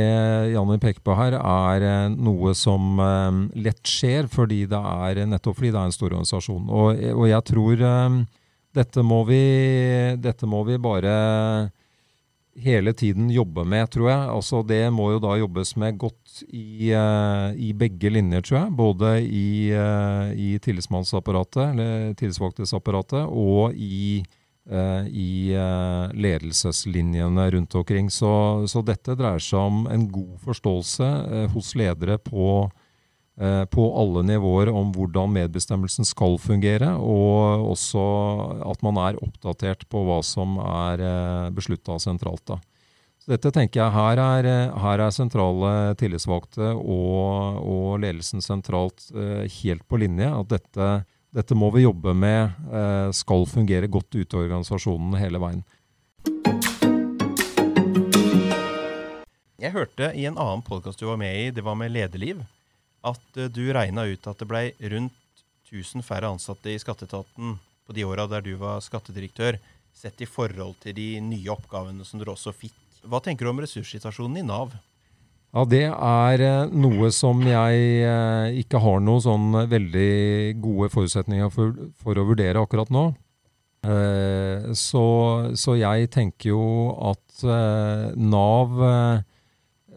Janni 0.52 0.76
peker 0.82 1.00
på 1.00 1.14
her, 1.16 1.38
er 1.40 1.84
eh, 1.86 2.10
noe 2.12 2.52
som 2.52 3.00
eh, 3.00 3.38
lett 3.64 3.88
skjer 3.88 4.28
fordi 4.28 4.66
det 4.68 4.80
er 4.80 5.22
nettopp 5.24 5.56
fordi 5.56 5.70
det 5.72 5.80
er 5.80 5.88
en 5.88 5.96
stor 5.96 6.10
organisasjon. 6.10 6.66
Og, 6.68 7.00
og 7.14 7.24
jeg 7.30 7.46
tror 7.48 7.86
dette 8.76 9.06
må, 9.06 9.22
vi, 9.30 9.40
dette 10.20 10.48
må 10.50 10.60
vi 10.68 10.76
bare 10.76 11.14
hele 12.62 12.92
tiden 12.96 13.28
jobbe 13.30 13.64
med, 13.68 13.90
tror 13.92 14.10
jeg. 14.10 14.30
Altså, 14.32 14.62
det 14.66 14.80
må 14.94 15.10
jo 15.12 15.20
da 15.22 15.34
jobbes 15.40 15.74
med 15.80 15.98
godt 16.00 16.40
i, 16.48 16.90
i 16.90 17.72
begge 17.76 18.10
linjer, 18.12 18.44
tror 18.46 18.58
jeg. 18.58 18.72
Både 18.78 19.12
i, 19.24 19.48
i 20.46 20.48
tillitsmannsapparatet, 20.64 21.62
eller 21.74 22.16
tillitsvalgtesapparatet, 22.20 23.28
og 23.28 23.76
i 23.76 24.24
uh, 24.72 25.04
i 25.06 25.54
ledelseslinjene 26.16 27.50
rundt 27.54 27.76
omkring. 27.78 28.10
Så, 28.10 28.32
så, 28.66 28.82
dette 28.82 29.14
dreier 29.18 29.42
seg 29.42 29.60
om 29.60 29.86
en 29.92 30.08
god 30.10 30.40
forståelse 30.48 31.12
hos 31.54 31.74
ledere 31.78 32.18
på, 32.18 32.66
på 33.36 33.82
alle 34.00 34.22
nivåer 34.24 34.70
om 34.72 34.94
hvordan 34.94 35.28
medbestemmelsen 35.34 36.06
skal 36.08 36.38
fungere, 36.40 36.94
og 36.96 37.66
også 37.74 38.04
at 38.64 38.80
man 38.86 38.96
er 39.02 39.18
oppdatert 39.20 39.84
på 39.92 40.06
hva 40.06 40.22
som 40.24 40.54
er 40.62 41.02
beslutta 41.52 41.98
sentralt. 42.00 42.54
Så 43.20 43.34
dette 43.34 43.52
tenker 43.52 43.82
jeg 43.82 43.92
her 43.92 44.22
er, 44.24 44.48
her 44.80 45.04
er 45.04 45.12
sentrale 45.12 45.74
tillitsvalgte 46.00 46.70
og, 46.80 47.60
og, 47.60 47.90
ledelsen 48.06 48.40
sentralt 48.40 49.10
helt 49.58 49.84
på 49.84 50.00
linje. 50.00 50.32
At 50.32 50.56
dette 50.56 50.88
dette 51.36 51.52
må 51.52 51.68
vi 51.74 51.82
jobbe 51.84 52.14
med 52.16 52.54
eh, 52.72 53.10
skal 53.12 53.44
fungere 53.50 53.90
godt 53.92 54.14
ute 54.14 54.24
i 54.24 54.40
organisasjonen 54.46 55.18
hele 55.20 55.40
veien. 55.42 55.64
Jeg 59.60 59.74
hørte 59.74 60.08
i 60.16 60.24
en 60.28 60.38
annen 60.38 60.62
podkast 60.64 61.00
du 61.00 61.08
var 61.10 61.18
med 61.20 61.36
i, 61.36 61.50
det 61.52 61.64
var 61.66 61.76
med 61.76 61.92
Lederliv, 61.92 62.40
at 63.06 63.38
eh, 63.38 63.50
du 63.52 63.64
regna 63.74 64.06
ut 64.08 64.26
at 64.28 64.42
det 64.42 64.48
ble 64.50 64.64
rundt 64.92 65.44
1000 65.70 66.04
færre 66.06 66.30
ansatte 66.30 66.70
i 66.72 66.80
skatteetaten 66.80 67.56
på 67.86 67.94
de 67.94 68.06
åra 68.06 68.26
der 68.30 68.44
du 68.44 68.54
var 68.58 68.82
skattedirektør, 68.82 69.58
sett 69.96 70.20
i 70.22 70.28
forhold 70.28 70.76
til 70.82 70.94
de 70.96 71.08
nye 71.24 71.52
oppgavene 71.54 72.04
som 72.06 72.20
dere 72.20 72.34
også 72.34 72.54
fikk. 72.54 72.76
Hva 73.06 73.22
tenker 73.22 73.46
du 73.46 73.52
om 73.52 73.62
ressurssituasjonen 73.62 74.42
i 74.42 74.46
Nav? 74.46 74.74
Ja, 75.56 75.62
det 75.64 75.84
er 75.88 76.42
eh, 76.44 76.74
noe 76.74 77.12
som 77.14 77.40
jeg 77.46 77.84
eh, 78.06 78.58
ikke 78.62 78.82
har 78.82 78.98
noen 79.02 79.22
sånn 79.24 79.60
veldig 79.70 80.58
gode 80.62 80.90
forutsetninger 80.94 81.52
for, 81.54 81.78
for 82.02 82.18
å 82.18 82.26
vurdere 82.32 82.62
akkurat 82.62 82.92
nå. 82.92 83.12
Så, 83.86 85.00
så, 85.54 85.72
jeg 85.78 86.08
tenker 86.10 86.48
jo 86.48 86.62
at 87.06 87.44
Nav 88.18 88.72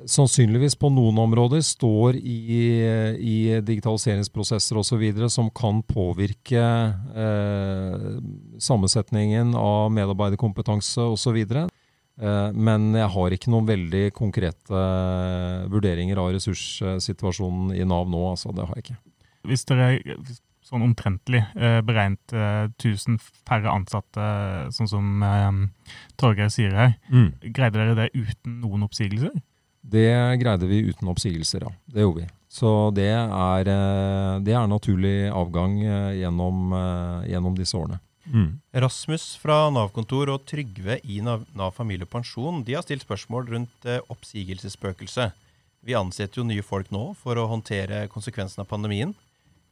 sannsynligvis 0.08 0.78
på 0.80 0.92
noen 0.94 1.18
områder 1.20 1.64
står 1.66 2.20
i, 2.20 2.62
i 3.20 3.38
digitaliseringsprosesser 3.66 4.80
osv. 4.80 5.04
som 5.28 5.50
kan 5.50 5.82
påvirke 5.84 6.64
eh, 7.26 8.08
sammensetningen 8.62 9.56
av 9.60 9.92
medarbeiderkompetanse 9.96 11.10
osv. 11.18 11.44
Eh, 12.20 12.52
men 12.52 12.92
jeg 12.98 13.12
har 13.14 13.36
ikke 13.36 13.52
noen 13.54 13.70
veldig 13.70 14.04
konkrete 14.16 14.76
eh, 14.76 15.66
vurderinger 15.72 16.20
av 16.20 16.34
ressurssituasjonen 16.36 17.74
i 17.78 17.88
Nav 17.88 18.10
nå. 18.12 18.24
altså 18.34 18.54
Det 18.56 18.68
har 18.68 18.80
jeg 18.80 18.88
ikke. 18.90 19.00
Hvis 19.48 19.64
dere 19.70 19.90
sånn 20.70 20.84
omtrentlig 20.86 21.42
eh, 21.58 21.80
beregnet 21.86 22.34
1000 22.36 23.18
færre 23.48 23.72
ansatte, 23.72 24.26
sånn 24.76 24.92
som 24.92 25.24
Torgeir 26.20 26.52
sier 26.54 26.76
her, 26.76 26.98
mm. 27.10 27.30
greide 27.56 27.80
dere 27.80 27.96
det 27.98 28.10
uten 28.14 28.60
noen 28.66 28.86
oppsigelser? 28.86 29.40
Det 29.82 30.12
greide 30.42 30.68
vi 30.70 30.84
uten 30.90 31.10
oppsigelser, 31.12 31.64
ja. 31.66 31.72
Det 31.86 32.04
gjorde 32.04 32.26
vi. 32.26 32.30
Så 32.50 32.70
det 32.98 33.10
er, 33.14 33.70
det 34.42 34.54
er 34.58 34.70
naturlig 34.70 35.30
avgang 35.30 35.76
gjennom, 36.18 36.74
gjennom 37.30 37.58
disse 37.58 37.78
årene. 37.78 38.00
Mm. 38.30 38.60
Rasmus 38.74 39.32
fra 39.42 39.70
Nav-kontor 39.74 40.30
og 40.36 40.44
Trygve 40.50 41.00
i 41.02 41.18
Nav, 41.26 41.48
Nav 41.58 41.74
familie 41.74 42.06
og 42.06 42.12
pensjon 42.14 42.62
de 42.66 42.76
har 42.78 42.86
stilt 42.86 43.06
spørsmål 43.06 43.48
rundt 43.50 43.88
eh, 43.90 44.04
oppsigelsesspøkelset. 44.14 45.34
Vi 45.86 45.96
ansetter 45.98 46.42
jo 46.42 46.46
nye 46.46 46.66
folk 46.66 46.92
nå 46.94 47.16
for 47.18 47.40
å 47.40 47.48
håndtere 47.50 48.06
konsekvensen 48.14 48.62
av 48.62 48.70
pandemien. 48.70 49.16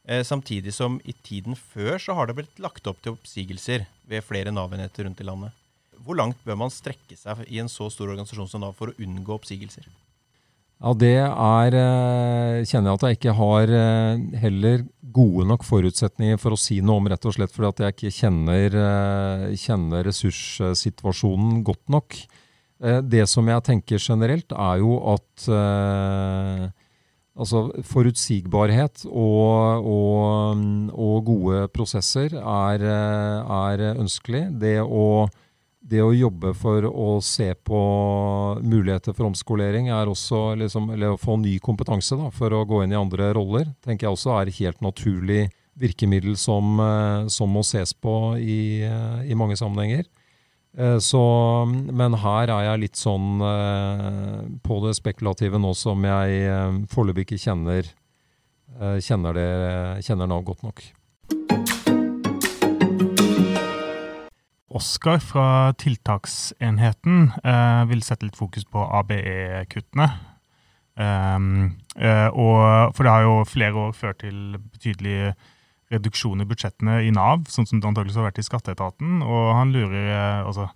Eh, 0.08 0.24
samtidig 0.26 0.74
som 0.74 0.98
i 1.04 1.14
tiden 1.22 1.54
før 1.58 2.02
så 2.02 2.16
har 2.18 2.26
det 2.26 2.38
blitt 2.40 2.62
lagt 2.62 2.88
opp 2.90 2.98
til 3.04 3.14
oppsigelser 3.14 3.86
ved 4.10 4.26
flere 4.26 4.54
Nav-enheter 4.54 5.06
rundt 5.06 5.22
i 5.22 5.28
landet. 5.28 5.54
Hvor 6.08 6.16
langt 6.16 6.38
bør 6.40 6.56
man 6.56 6.70
strekke 6.72 7.18
seg 7.20 7.42
i 7.52 7.58
en 7.60 7.68
så 7.68 7.90
stor 7.92 8.08
organisasjon 8.08 8.48
som 8.48 8.62
Nav 8.64 8.72
for 8.78 8.88
å 8.88 8.96
unngå 8.96 9.34
oppsigelser? 9.34 9.84
Ja, 10.78 10.92
det 10.94 11.16
er 11.20 11.74
eh, 11.74 12.64
Kjenner 12.70 12.92
jeg 12.92 12.96
at 12.96 13.04
jeg 13.04 13.16
ikke 13.18 13.34
har 13.34 13.72
eh, 13.74 14.20
heller 14.40 14.84
gode 15.12 15.44
nok 15.50 15.66
forutsetninger 15.66 16.38
for 16.40 16.54
å 16.54 16.60
si 16.60 16.78
noe 16.80 17.02
om, 17.02 17.08
rett 17.10 17.26
og 17.28 17.34
slett 17.34 17.52
fordi 17.52 17.68
at 17.68 17.82
jeg 17.82 17.96
ikke 17.96 18.14
kjenner, 18.22 18.76
eh, 18.80 19.44
kjenner 19.58 20.06
ressurssituasjonen 20.08 21.62
godt 21.66 21.84
nok. 21.92 22.20
Det 22.78 23.24
som 23.26 23.48
jeg 23.50 23.64
tenker 23.66 23.98
generelt, 23.98 24.52
er 24.54 24.76
jo 24.78 25.00
at 25.10 25.46
altså 27.34 27.62
forutsigbarhet 27.82 29.02
og, 29.08 29.82
og, 29.82 30.62
og, 30.94 31.16
gode 31.26 31.64
prosesser 31.74 32.36
er, 32.38 32.84
er 32.86 33.82
ønskelig. 33.96 34.44
Det 34.62 34.76
å 34.78 35.26
det 35.88 36.02
å 36.04 36.12
jobbe 36.12 36.52
for 36.58 36.84
å 36.88 37.18
se 37.24 37.52
på 37.54 37.78
muligheter 38.60 39.14
for 39.16 39.28
omskolering, 39.30 39.88
er 39.88 40.10
liksom, 40.60 40.90
eller 40.92 41.14
å 41.14 41.20
få 41.20 41.38
ny 41.40 41.56
kompetanse 41.64 42.18
da, 42.18 42.28
for 42.34 42.52
å 42.52 42.64
gå 42.68 42.82
inn 42.84 42.92
i 42.92 42.98
andre 42.98 43.30
roller, 43.36 43.70
tenker 43.84 44.06
jeg 44.06 44.18
også 44.18 44.34
er 44.36 44.56
helt 44.60 44.84
naturlig 44.84 45.48
virkemiddel 45.78 46.36
som, 46.36 46.78
eh, 46.80 47.28
som 47.32 47.50
må 47.54 47.62
ses 47.66 47.94
på 47.94 48.36
i, 48.38 48.82
eh, 48.82 49.30
i 49.30 49.34
mange 49.38 49.56
sammenhenger. 49.56 50.04
Eh, 50.76 50.98
så, 50.98 51.22
men 51.66 52.18
her 52.18 52.50
er 52.50 52.66
jeg 52.66 52.82
litt 52.84 52.98
sånn 52.98 53.40
på 54.62 54.80
det 54.84 54.94
spekulative 54.98 55.58
nå 55.58 55.72
som 55.74 56.04
jeg 56.04 56.84
foreløpig 56.92 57.26
ikke 57.26 57.42
kjenner, 57.48 57.88
kjenner, 59.02 59.34
det, 59.34 59.48
kjenner 60.06 60.28
Nav 60.28 60.44
godt 60.46 60.62
nok. 60.62 60.84
Oskar 64.68 65.22
fra 65.24 65.72
tiltaksenheten 65.80 67.30
eh, 67.40 67.84
vil 67.88 68.02
sette 68.04 68.26
litt 68.28 68.36
fokus 68.36 68.66
på 68.68 68.82
ABE-kuttene. 69.00 70.08
Um, 70.98 71.78
og, 71.94 72.90
for 72.96 73.06
det 73.06 73.12
har 73.12 73.22
jo 73.22 73.34
flere 73.46 73.84
år 73.86 73.92
ført 73.94 74.18
til 74.24 74.56
betydelig 74.58 75.30
reduksjon 75.92 76.42
i 76.42 76.46
budsjettene 76.48 76.98
i 77.06 77.12
Nav, 77.14 77.46
sånn 77.50 77.68
som 77.68 77.80
det 77.80 77.88
antakeligvis 77.88 78.18
har 78.20 78.28
vært 78.28 78.40
i 78.42 78.46
skatteetaten. 78.46 79.20
Og 79.24 79.52
han 79.56 79.72
lurer 79.74 80.10
eh, 80.12 80.46
altså, 80.46 80.68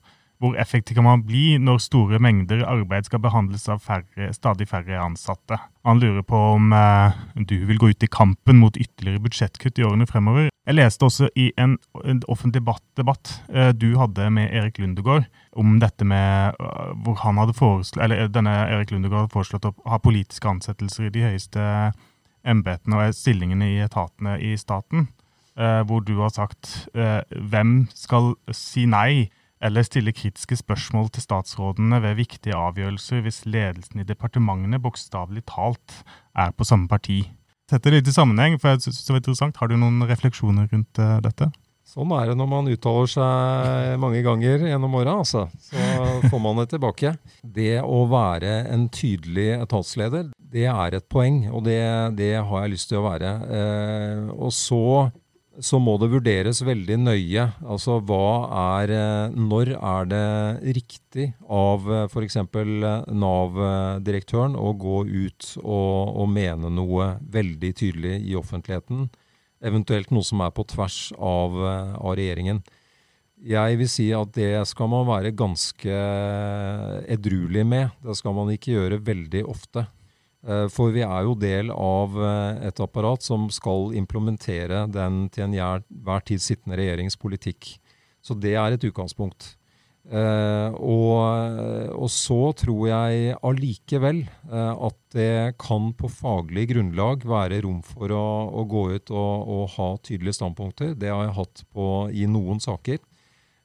hvor 0.43 0.57
effektiv 0.59 0.99
kan 0.99 1.07
man 1.07 1.23
bli 1.23 1.57
når 1.63 1.79
store 1.85 2.19
mengder 2.23 2.65
arbeid 2.67 3.07
skal 3.07 3.23
behandles 3.23 3.69
av 3.71 3.79
færre, 3.85 4.33
stadig 4.35 4.67
færre 4.71 4.99
ansatte? 4.99 5.59
Han 5.87 6.03
lurer 6.03 6.25
på 6.27 6.39
om 6.57 6.73
eh, 6.75 7.21
du 7.39 7.61
vil 7.69 7.79
gå 7.79 7.93
ut 7.93 8.03
i 8.03 8.11
kampen 8.11 8.59
mot 8.59 8.77
ytterligere 8.77 9.23
budsjettkutt 9.23 9.79
i 9.79 9.87
årene 9.87 10.09
fremover. 10.11 10.51
Jeg 10.67 10.79
leste 10.79 11.07
også 11.07 11.31
i 11.39 11.49
en, 11.59 11.77
en 12.05 12.25
offentlig 12.27 12.61
debatt, 12.61 12.85
debatt 12.99 13.37
eh, 13.55 13.71
du 13.71 13.93
hadde 14.01 14.29
med 14.35 14.51
Erik 14.51 14.83
Lundegård 14.83 15.31
om 15.59 15.79
dette 15.83 16.07
med 16.09 16.59
uh, 16.59 16.93
hvor 17.05 17.19
han 17.23 17.39
hadde 17.39 17.55
foreslått, 17.55 18.03
eller 18.03 18.31
denne 18.33 18.55
Erik 18.71 18.91
Lundegård 18.91 19.25
hadde 19.25 19.35
foreslått 19.35 19.67
å 19.69 19.75
ha 19.91 19.99
politiske 20.03 20.49
ansettelser 20.49 21.07
i 21.07 21.15
de 21.15 21.27
høyeste 21.27 21.67
embetene 22.43 22.99
og 22.99 23.15
stillingene 23.15 23.69
i 23.75 23.83
etatene 23.85 24.39
i 24.43 24.57
staten. 24.59 25.11
Eh, 25.53 25.83
hvor 25.85 26.01
du 26.01 26.15
har 26.23 26.31
sagt 26.33 26.89
uh, 26.97 27.21
hvem 27.37 27.85
skal 27.93 28.33
si 28.57 28.87
nei 28.89 29.29
eller 29.63 29.87
stille 29.87 30.15
kritiske 30.15 30.59
spørsmål 30.59 31.11
til 31.15 31.25
statsrådene 31.25 32.01
ved 32.03 32.19
viktige 32.19 32.59
avgjørelser 32.59 33.23
hvis 33.25 33.45
ledelsen 33.47 34.03
i 34.03 34.09
departementene 34.09 34.81
bokstavelig 34.83 35.45
talt 35.51 36.03
er 36.35 36.51
på 36.57 36.67
samme 36.67 36.91
parti. 36.91 37.23
Sette 37.71 37.89
det 37.89 38.03
litt 38.03 38.11
i 38.11 38.15
sammenheng, 38.15 38.59
for 38.61 38.75
jeg 38.75 38.85
synes 38.85 39.05
det 39.07 39.15
var 39.15 39.23
interessant. 39.23 39.61
Har 39.63 39.71
du 39.71 39.79
noen 39.79 40.03
refleksjoner 40.09 40.67
rundt 40.73 40.99
uh, 41.01 41.21
dette? 41.25 41.49
Sånn 41.93 42.13
er 42.15 42.31
det 42.31 42.37
når 42.39 42.49
man 42.49 42.69
uttaler 42.73 43.09
seg 43.11 43.97
mange 44.01 44.21
ganger 44.25 44.67
gjennom 44.71 44.95
åra, 44.97 45.19
altså. 45.23 45.47
Så 45.61 45.83
får 46.31 46.41
man 46.41 46.61
det 46.63 46.69
tilbake. 46.71 47.15
Det 47.43 47.81
å 47.83 48.05
være 48.11 48.63
en 48.73 48.87
tydelig 48.93 49.49
etatsleder, 49.59 50.31
det 50.53 50.69
er 50.71 50.97
et 50.97 51.09
poeng, 51.11 51.43
og 51.51 51.65
det, 51.67 51.81
det 52.17 52.35
har 52.39 52.65
jeg 52.65 52.73
lyst 52.75 52.91
til 52.93 53.01
å 53.01 53.07
være. 53.07 53.33
Eh, 53.59 54.31
og 54.37 54.55
så 54.57 54.83
så 55.63 55.79
må 55.79 55.95
det 56.01 56.11
vurderes 56.11 56.61
veldig 56.67 56.99
nøye. 57.05 57.47
Altså 57.63 58.01
hva 58.03 58.27
er 58.81 58.93
eh, 58.97 59.37
Når 59.39 59.73
er 59.79 60.11
det 60.11 60.75
riktig 60.79 61.29
av 61.47 61.87
eh, 61.87 62.05
f.eks. 62.11 62.39
Eh, 62.43 63.09
Nav-direktøren 63.23 64.59
å 64.59 64.73
gå 64.75 65.05
ut 65.07 65.49
og, 65.63 66.19
og, 66.19 66.27
mene 66.33 66.73
noe 66.73 67.13
veldig 67.23 67.73
tydelig 67.79 68.19
i 68.27 68.37
offentligheten? 68.39 69.09
Eventuelt 69.63 70.11
noe 70.11 70.27
som 70.27 70.43
er 70.43 70.51
på 70.51 70.67
tvers 70.67 71.13
av, 71.15 71.55
av 71.95 72.17
regjeringen. 72.19 72.59
Jeg 73.47 73.79
vil 73.79 73.91
si 73.91 74.09
at 74.15 74.33
det 74.35 74.65
skal 74.71 74.91
man 74.91 75.07
være 75.07 75.31
ganske 75.39 75.99
edruelig 77.11 77.63
med. 77.67 77.95
Det 78.03 78.17
skal 78.19 78.35
man 78.35 78.51
ikke 78.51 78.75
gjøre 78.75 78.99
veldig 79.07 79.45
ofte. 79.51 79.87
Eh, 80.43 80.67
for 80.75 80.91
vi 80.95 81.05
er 81.07 81.27
jo 81.27 81.37
del 81.39 81.71
av 81.71 82.19
eh, 82.19 82.69
et 82.69 82.83
apparat 82.83 83.23
som 83.23 83.47
skal 83.55 83.93
implementere 83.99 84.87
den 84.91 85.27
til 85.33 85.47
enhver 85.47 86.25
tid 86.27 86.43
sittende 86.43 86.79
regjerings 86.81 87.19
politikk. 87.21 87.77
Så 88.23 88.35
det 88.39 88.57
er 88.59 88.75
et 88.75 88.87
utgangspunkt. 88.91 89.57
Uh, 90.03 90.75
og, 90.83 91.15
og, 91.95 92.09
så 92.11 92.49
tror 92.59 92.89
jeg 92.89 93.37
allikevel 93.47 94.25
at 94.51 94.97
det 95.15 95.55
kan 95.63 95.93
på 95.95 96.11
faglig 96.11 96.65
grunnlag 96.73 97.23
være 97.31 97.61
rom 97.63 97.79
for 97.87 98.11
å, 98.11 98.25
å 98.51 98.65
gå 98.67 98.83
ut 98.97 99.13
og, 99.15 99.47
og, 99.47 99.63
ha 99.77 99.89
tydelige 100.03 100.41
standpunkter. 100.41 100.97
Det 100.99 101.13
har 101.15 101.29
jeg 101.29 101.37
hatt 101.39 101.63
på, 101.71 101.87
i 102.11 102.27
noen 102.27 102.59
saker. 102.63 102.99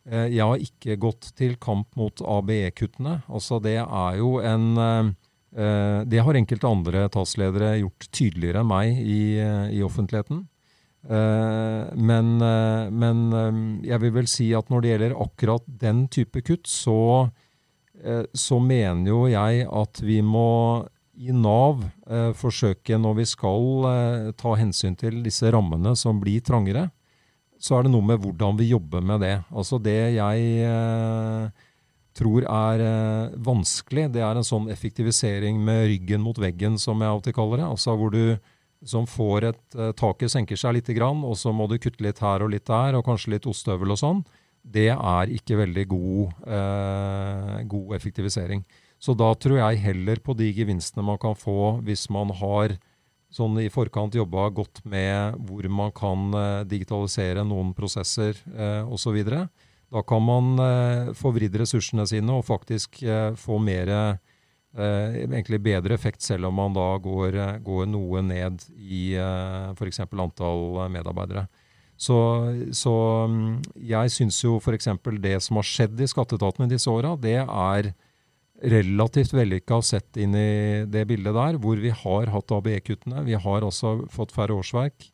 Jeg 0.05 0.45
har 0.45 0.61
ikke 0.61 0.99
gått 1.01 1.31
til 1.41 1.57
kamp 1.57 1.97
mot 1.97 2.21
ABE-kuttene. 2.21 3.23
Altså 3.33 3.57
det 3.59 3.79
er 3.81 4.21
jo 4.21 4.37
en 4.37 4.69
Eh, 4.77 5.09
det 5.57 6.21
har 6.21 6.37
enkelte 6.37 6.69
andre 6.69 7.07
etatsledere 7.07 7.71
gjort 7.79 8.07
tydeligere 8.13 8.61
enn 8.61 8.69
meg 8.69 8.99
i, 9.01 9.21
eh, 9.41 9.71
i 9.73 9.81
offentligheten. 9.85 10.43
Eh, 11.07 11.95
men, 11.97 12.29
men, 12.93 13.23
jeg 13.85 14.03
vil 14.03 14.13
vel 14.19 14.29
si 14.29 14.51
at 14.57 14.69
når 14.69 14.83
det 14.83 14.91
gjelder 14.91 15.17
akkurat 15.23 15.65
den 15.81 16.05
type 16.13 16.43
kutt, 16.45 16.69
så, 16.69 17.29
så 18.37 18.59
mener 18.61 19.09
jo 19.09 19.23
jeg 19.31 19.65
at 19.65 20.03
vi 20.05 20.21
må 20.21 20.85
i 21.17 21.33
Nav 21.33 21.81
forsøke, 22.37 22.99
når 23.01 23.15
vi 23.17 23.23
skal 23.25 23.87
ta 24.37 24.51
hensyn 24.59 24.93
til 24.99 25.23
disse 25.25 25.49
rammene 25.49 25.95
som 25.97 26.19
blir 26.21 26.43
trangere, 26.45 26.91
så 27.57 27.79
er 27.79 27.87
det 27.87 27.93
noe 27.95 28.05
med 28.05 28.21
hvordan 28.21 28.59
vi 28.59 28.69
jobber 28.69 29.01
med 29.01 29.23
det. 29.25 29.33
Altså 29.49 29.79
det 29.81 29.97
jeg 30.19 31.49
tror 32.17 32.45
er 32.49 32.84
eh, 32.84 33.36
vanskelig, 33.45 34.08
det 34.13 34.23
er 34.25 34.39
en 34.39 34.47
sånn 34.47 34.69
effektivisering 34.73 35.60
med 35.63 35.86
ryggen 35.91 36.23
mot 36.25 36.38
veggen, 36.41 36.80
som 36.82 37.01
jeg 37.01 37.13
alltid 37.13 37.38
kaller 37.38 37.62
det. 37.62 37.69
Altså 37.69 37.95
hvor 37.97 38.13
du 38.13 38.38
som 38.86 39.08
får 39.10 39.47
et 39.51 39.77
eh, 39.77 39.93
Taket 39.97 40.34
senker 40.34 40.60
seg 40.60 40.77
litt, 40.77 40.91
og 41.01 41.38
så 41.38 41.53
må 41.53 41.69
du 41.69 41.77
kutte 41.82 42.03
litt 42.03 42.19
her 42.21 42.45
og 42.45 42.51
litt 42.53 42.67
der, 42.67 42.97
og 42.97 43.06
kanskje 43.08 43.36
litt 43.36 43.47
ostehøvel 43.49 43.95
og 43.95 44.01
sånn. 44.01 44.25
Det 44.67 44.89
er 44.91 45.32
ikke 45.32 45.62
veldig 45.62 45.86
god, 45.88 46.36
eh, 46.49 47.56
god 47.71 47.95
effektivisering. 47.95 48.65
Så 48.99 49.13
da 49.13 49.30
tror 49.38 49.60
jeg 49.60 49.84
heller 49.84 50.19
på 50.25 50.34
de 50.38 50.49
gevinstene 50.53 51.06
man 51.06 51.19
kan 51.21 51.38
få 51.38 51.77
hvis 51.86 52.08
man 52.10 52.34
har 52.34 52.77
sånn 53.34 53.58
i 53.62 53.69
forkant 53.69 54.15
jobba 54.15 54.47
godt 54.56 54.82
med 54.88 55.38
hvor 55.47 55.67
man 55.69 55.93
kan 55.95 56.34
eh, 56.34 56.65
digitalisere 56.69 57.43
noen 57.47 57.73
prosesser 57.77 58.39
eh, 58.56 58.84
osv. 58.88 59.19
Da 59.93 60.04
kan 60.04 60.23
man 60.23 60.58
eh, 60.60 61.13
forvride 61.15 61.62
ressursene 61.62 62.04
sine 62.10 62.34
og 62.36 62.45
faktisk 62.47 63.00
eh, 63.04 63.32
få 63.39 63.60
mer, 63.63 63.91
eh, 63.91 65.21
egentlig 65.23 65.62
bedre 65.63 65.95
effekt, 65.95 66.21
selv 66.26 66.50
om 66.50 66.58
man 66.60 66.76
da 66.76 66.89
går, 67.04 67.38
eh, 67.38 67.54
går 67.63 67.88
noe 67.93 68.23
ned 68.26 68.67
i 68.76 69.13
eh, 69.15 69.71
f.eks. 69.78 70.04
antall 70.10 70.84
medarbeidere. 70.91 71.47
Så, 71.97 72.17
så 72.78 72.93
mm, 73.32 73.54
jeg 73.89 74.13
syns 74.13 74.43
jo 74.43 74.60
f.eks. 74.60 74.91
det 75.23 75.39
som 75.41 75.58
har 75.58 75.65
skjedd 75.65 76.04
i 76.04 76.10
skatteetaten 76.12 76.67
i 76.67 76.76
disse 76.76 76.91
åra, 76.91 77.15
det 77.17 77.39
er 77.41 77.93
relativt 78.58 79.34
vellykka 79.38 79.80
sett 79.86 80.17
inn 80.19 80.36
i 80.38 80.86
det 80.89 81.06
bildet 81.10 81.36
der, 81.36 81.58
hvor 81.62 81.80
vi 81.82 81.93
har 81.93 82.32
hatt 82.34 82.54
ABE-kuttene. 82.54 83.23
Vi 83.26 83.38
har 83.38 83.65
også 83.65 84.00
fått 84.13 84.34
færre 84.34 84.58
årsverk. 84.58 85.10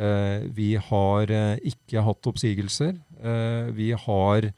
Eh, 0.00 0.42
vi 0.56 0.74
har 0.80 1.30
eh, 1.30 1.58
ikke 1.68 2.00
hatt 2.06 2.28
oppsigelser. 2.30 2.94
Eh, 3.20 3.68
vi 3.76 3.92
har 3.92 4.52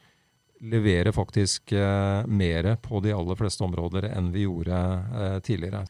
leverer 0.63 1.11
faktisk 1.11 1.73
mer 2.31 2.67
på 2.79 3.01
de 3.03 3.11
aller 3.11 3.35
fleste 3.35 3.65
områder 3.65 4.05
enn 4.07 4.29
vi 4.31 4.45
gjorde 4.45 4.77
tidligere. 5.43 5.81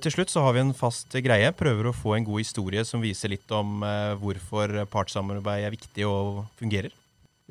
Til 0.00 0.14
slutt 0.14 0.32
så 0.32 0.46
har 0.46 0.56
vi 0.56 0.62
en 0.62 0.72
fast 0.72 1.12
greie. 1.12 1.52
Prøver 1.52 1.90
å 1.90 1.92
få 1.92 2.16
en 2.16 2.24
god 2.24 2.40
historie 2.40 2.86
som 2.88 3.04
viser 3.04 3.34
litt 3.34 3.52
om 3.52 3.84
hvorfor 4.16 4.78
partssamarbeid 4.88 5.68
er 5.68 5.76
viktig 5.76 6.08
og 6.08 6.46
fungerer. 6.56 6.96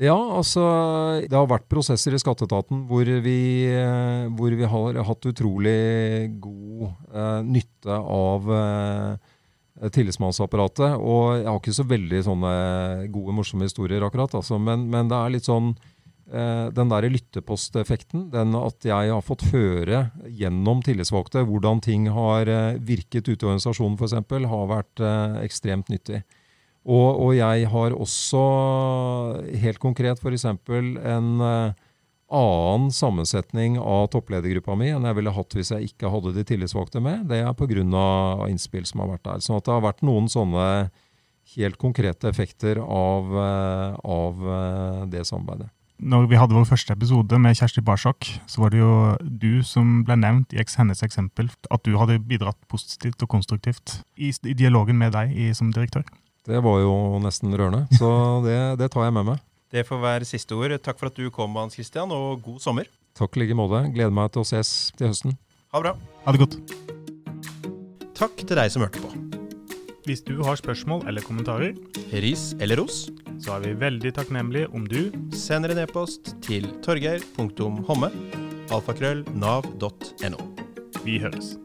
Ja, 0.01 0.15
altså 0.39 0.61
det 1.29 1.37
har 1.37 1.45
vært 1.51 1.67
prosesser 1.69 2.15
i 2.15 2.21
skatteetaten 2.21 2.87
hvor 2.89 3.05
vi, 3.05 3.37
eh, 3.69 4.25
hvor 4.33 4.55
vi 4.57 4.65
har 4.65 4.97
hatt 5.05 5.27
utrolig 5.29 6.33
god 6.41 6.87
eh, 7.13 7.41
nytte 7.45 7.99
av 8.01 8.49
eh, 8.57 9.29
tillitsmannsapparatet. 9.93 10.97
Og 10.97 11.37
jeg 11.37 11.45
har 11.45 11.61
ikke 11.61 11.77
så 11.77 11.85
veldig 11.85 12.23
sånne 12.25 12.53
gode, 13.13 13.37
morsomme 13.37 13.69
historier 13.69 14.05
akkurat, 14.05 14.33
altså, 14.33 14.57
men, 14.57 14.87
men, 14.89 15.13
det 15.13 15.19
er 15.19 15.35
litt 15.35 15.49
sånn 15.49 15.75
eh, 16.33 16.73
den 16.73 16.89
der 16.89 17.09
lytteposteffekten, 17.13 18.31
den 18.33 18.57
at 18.57 18.89
jeg 18.89 19.13
har 19.13 19.25
fått 19.25 19.45
høre 19.53 20.07
gjennom 20.25 20.81
tillitsvalgte 20.81 21.45
hvordan 21.45 21.85
ting 21.85 22.09
har 22.17 22.49
eh, 22.49 22.81
virket 22.81 23.29
ute 23.29 23.45
i 23.45 23.51
organisasjonen 23.51 24.01
f.eks., 24.01 24.17
har 24.57 24.71
vært 24.73 25.05
eh, 25.05 25.43
ekstremt 25.45 25.93
nyttig. 25.93 26.23
Og, 26.83 27.09
og, 27.15 27.31
jeg 27.37 27.67
har 27.71 27.95
også 27.95 28.43
helt 29.63 29.79
konkret 29.79 30.19
f.eks. 30.19 30.43
en 30.43 31.29
uh, 31.39 31.75
annen 32.33 32.89
sammensetning 32.91 33.77
av 33.79 34.09
toppledergruppa 34.11 34.75
mi 34.79 34.89
enn 34.91 35.05
jeg 35.07 35.17
ville 35.19 35.35
hatt 35.35 35.55
hvis 35.55 35.71
jeg 35.71 35.93
ikke 35.93 36.11
hadde 36.11 36.33
de 36.35 36.43
tillitsvalgte 36.49 36.99
med. 37.03 37.27
Det 37.29 37.39
er 37.39 37.53
pga. 37.55 38.49
innspill 38.49 38.87
som 38.89 39.03
har 39.03 39.13
vært 39.13 39.23
der. 39.29 39.45
Så 39.45 39.59
det 39.59 39.71
har 39.71 39.85
vært 39.85 40.03
noen 40.03 40.27
sånne 40.27 40.89
helt 41.55 41.77
konkrete 41.79 42.27
effekter 42.27 42.81
av, 42.83 43.31
uh, 43.31 43.95
av 44.03 44.43
uh, 44.43 45.05
det 45.07 45.23
samarbeidet. 45.27 45.69
Når 46.03 46.25
vi 46.27 46.35
hadde 46.35 46.55
vår 46.57 46.65
første 46.67 46.91
episode 46.97 47.37
med 47.39 47.55
Kjersti 47.55 47.79
Barsok, 47.85 48.27
så 48.49 48.59
var 48.59 48.73
det 48.73 48.81
jo 48.81 48.95
du 49.23 49.61
som 49.63 50.01
ble 50.03 50.17
nevnt 50.19 50.51
i 50.51 50.59
hennes 50.59 51.03
eksempel. 51.05 51.47
At 51.71 51.85
du 51.87 51.95
hadde 51.95 52.19
bidratt 52.19 52.59
positivt 52.67 53.23
og 53.23 53.31
konstruktivt 53.31 54.01
i, 54.17 54.33
dialogen 54.51 54.99
med 54.99 55.15
deg 55.15 55.31
som 55.55 55.71
direktør. 55.71 56.03
Det 56.43 56.59
var 56.63 56.81
jo 56.83 56.93
nesten 57.23 57.55
rørende, 57.55 57.85
så 57.95 58.09
det, 58.47 58.57
det 58.81 58.91
tar 58.93 59.07
jeg 59.07 59.15
med 59.15 59.29
meg. 59.31 59.43
Det 59.73 59.85
får 59.87 60.01
være 60.03 60.27
siste 60.29 60.53
ord. 60.53 60.75
Takk 60.85 60.99
for 60.99 61.09
at 61.09 61.17
du 61.17 61.31
kom, 61.33 61.55
Hans 61.57 61.73
Christian, 61.77 62.11
og 62.13 62.43
god 62.45 62.59
sommer. 62.61 62.89
Takk 63.17 63.37
i 63.37 63.43
like 63.43 63.57
måte. 63.57 63.81
Gleder 63.93 64.13
meg 64.13 64.29
til 64.33 64.43
å 64.43 64.47
ses 64.47 64.91
til 64.99 65.09
høsten. 65.09 65.37
Ha 65.73 65.81
det 65.81 65.87
bra. 65.87 65.93
Ha 66.27 66.35
det 66.35 66.43
godt. 66.43 66.59
Takk 68.13 68.43
til 68.43 68.59
deg 68.59 68.69
som 68.73 68.85
hørte 68.85 69.01
på. 69.01 69.09
Hvis 70.03 70.21
du 70.27 70.35
har 70.43 70.59
spørsmål 70.59 71.07
eller 71.09 71.23
kommentarer, 71.25 71.73
ris 72.21 72.51
eller 72.59 72.81
ros, 72.83 73.05
så 73.41 73.55
er 73.55 73.65
vi 73.65 73.73
veldig 73.81 74.13
takknemlige 74.19 74.69
om 74.75 74.85
du 74.89 75.13
sender 75.33 75.73
en 75.73 75.85
e-post 75.85 76.35
til 76.43 76.67
torgeir.homme 76.85 78.11
alfakrøll 78.73 79.23
nav.no. 79.33 80.49
Vi 81.03 81.19
høres. 81.23 81.55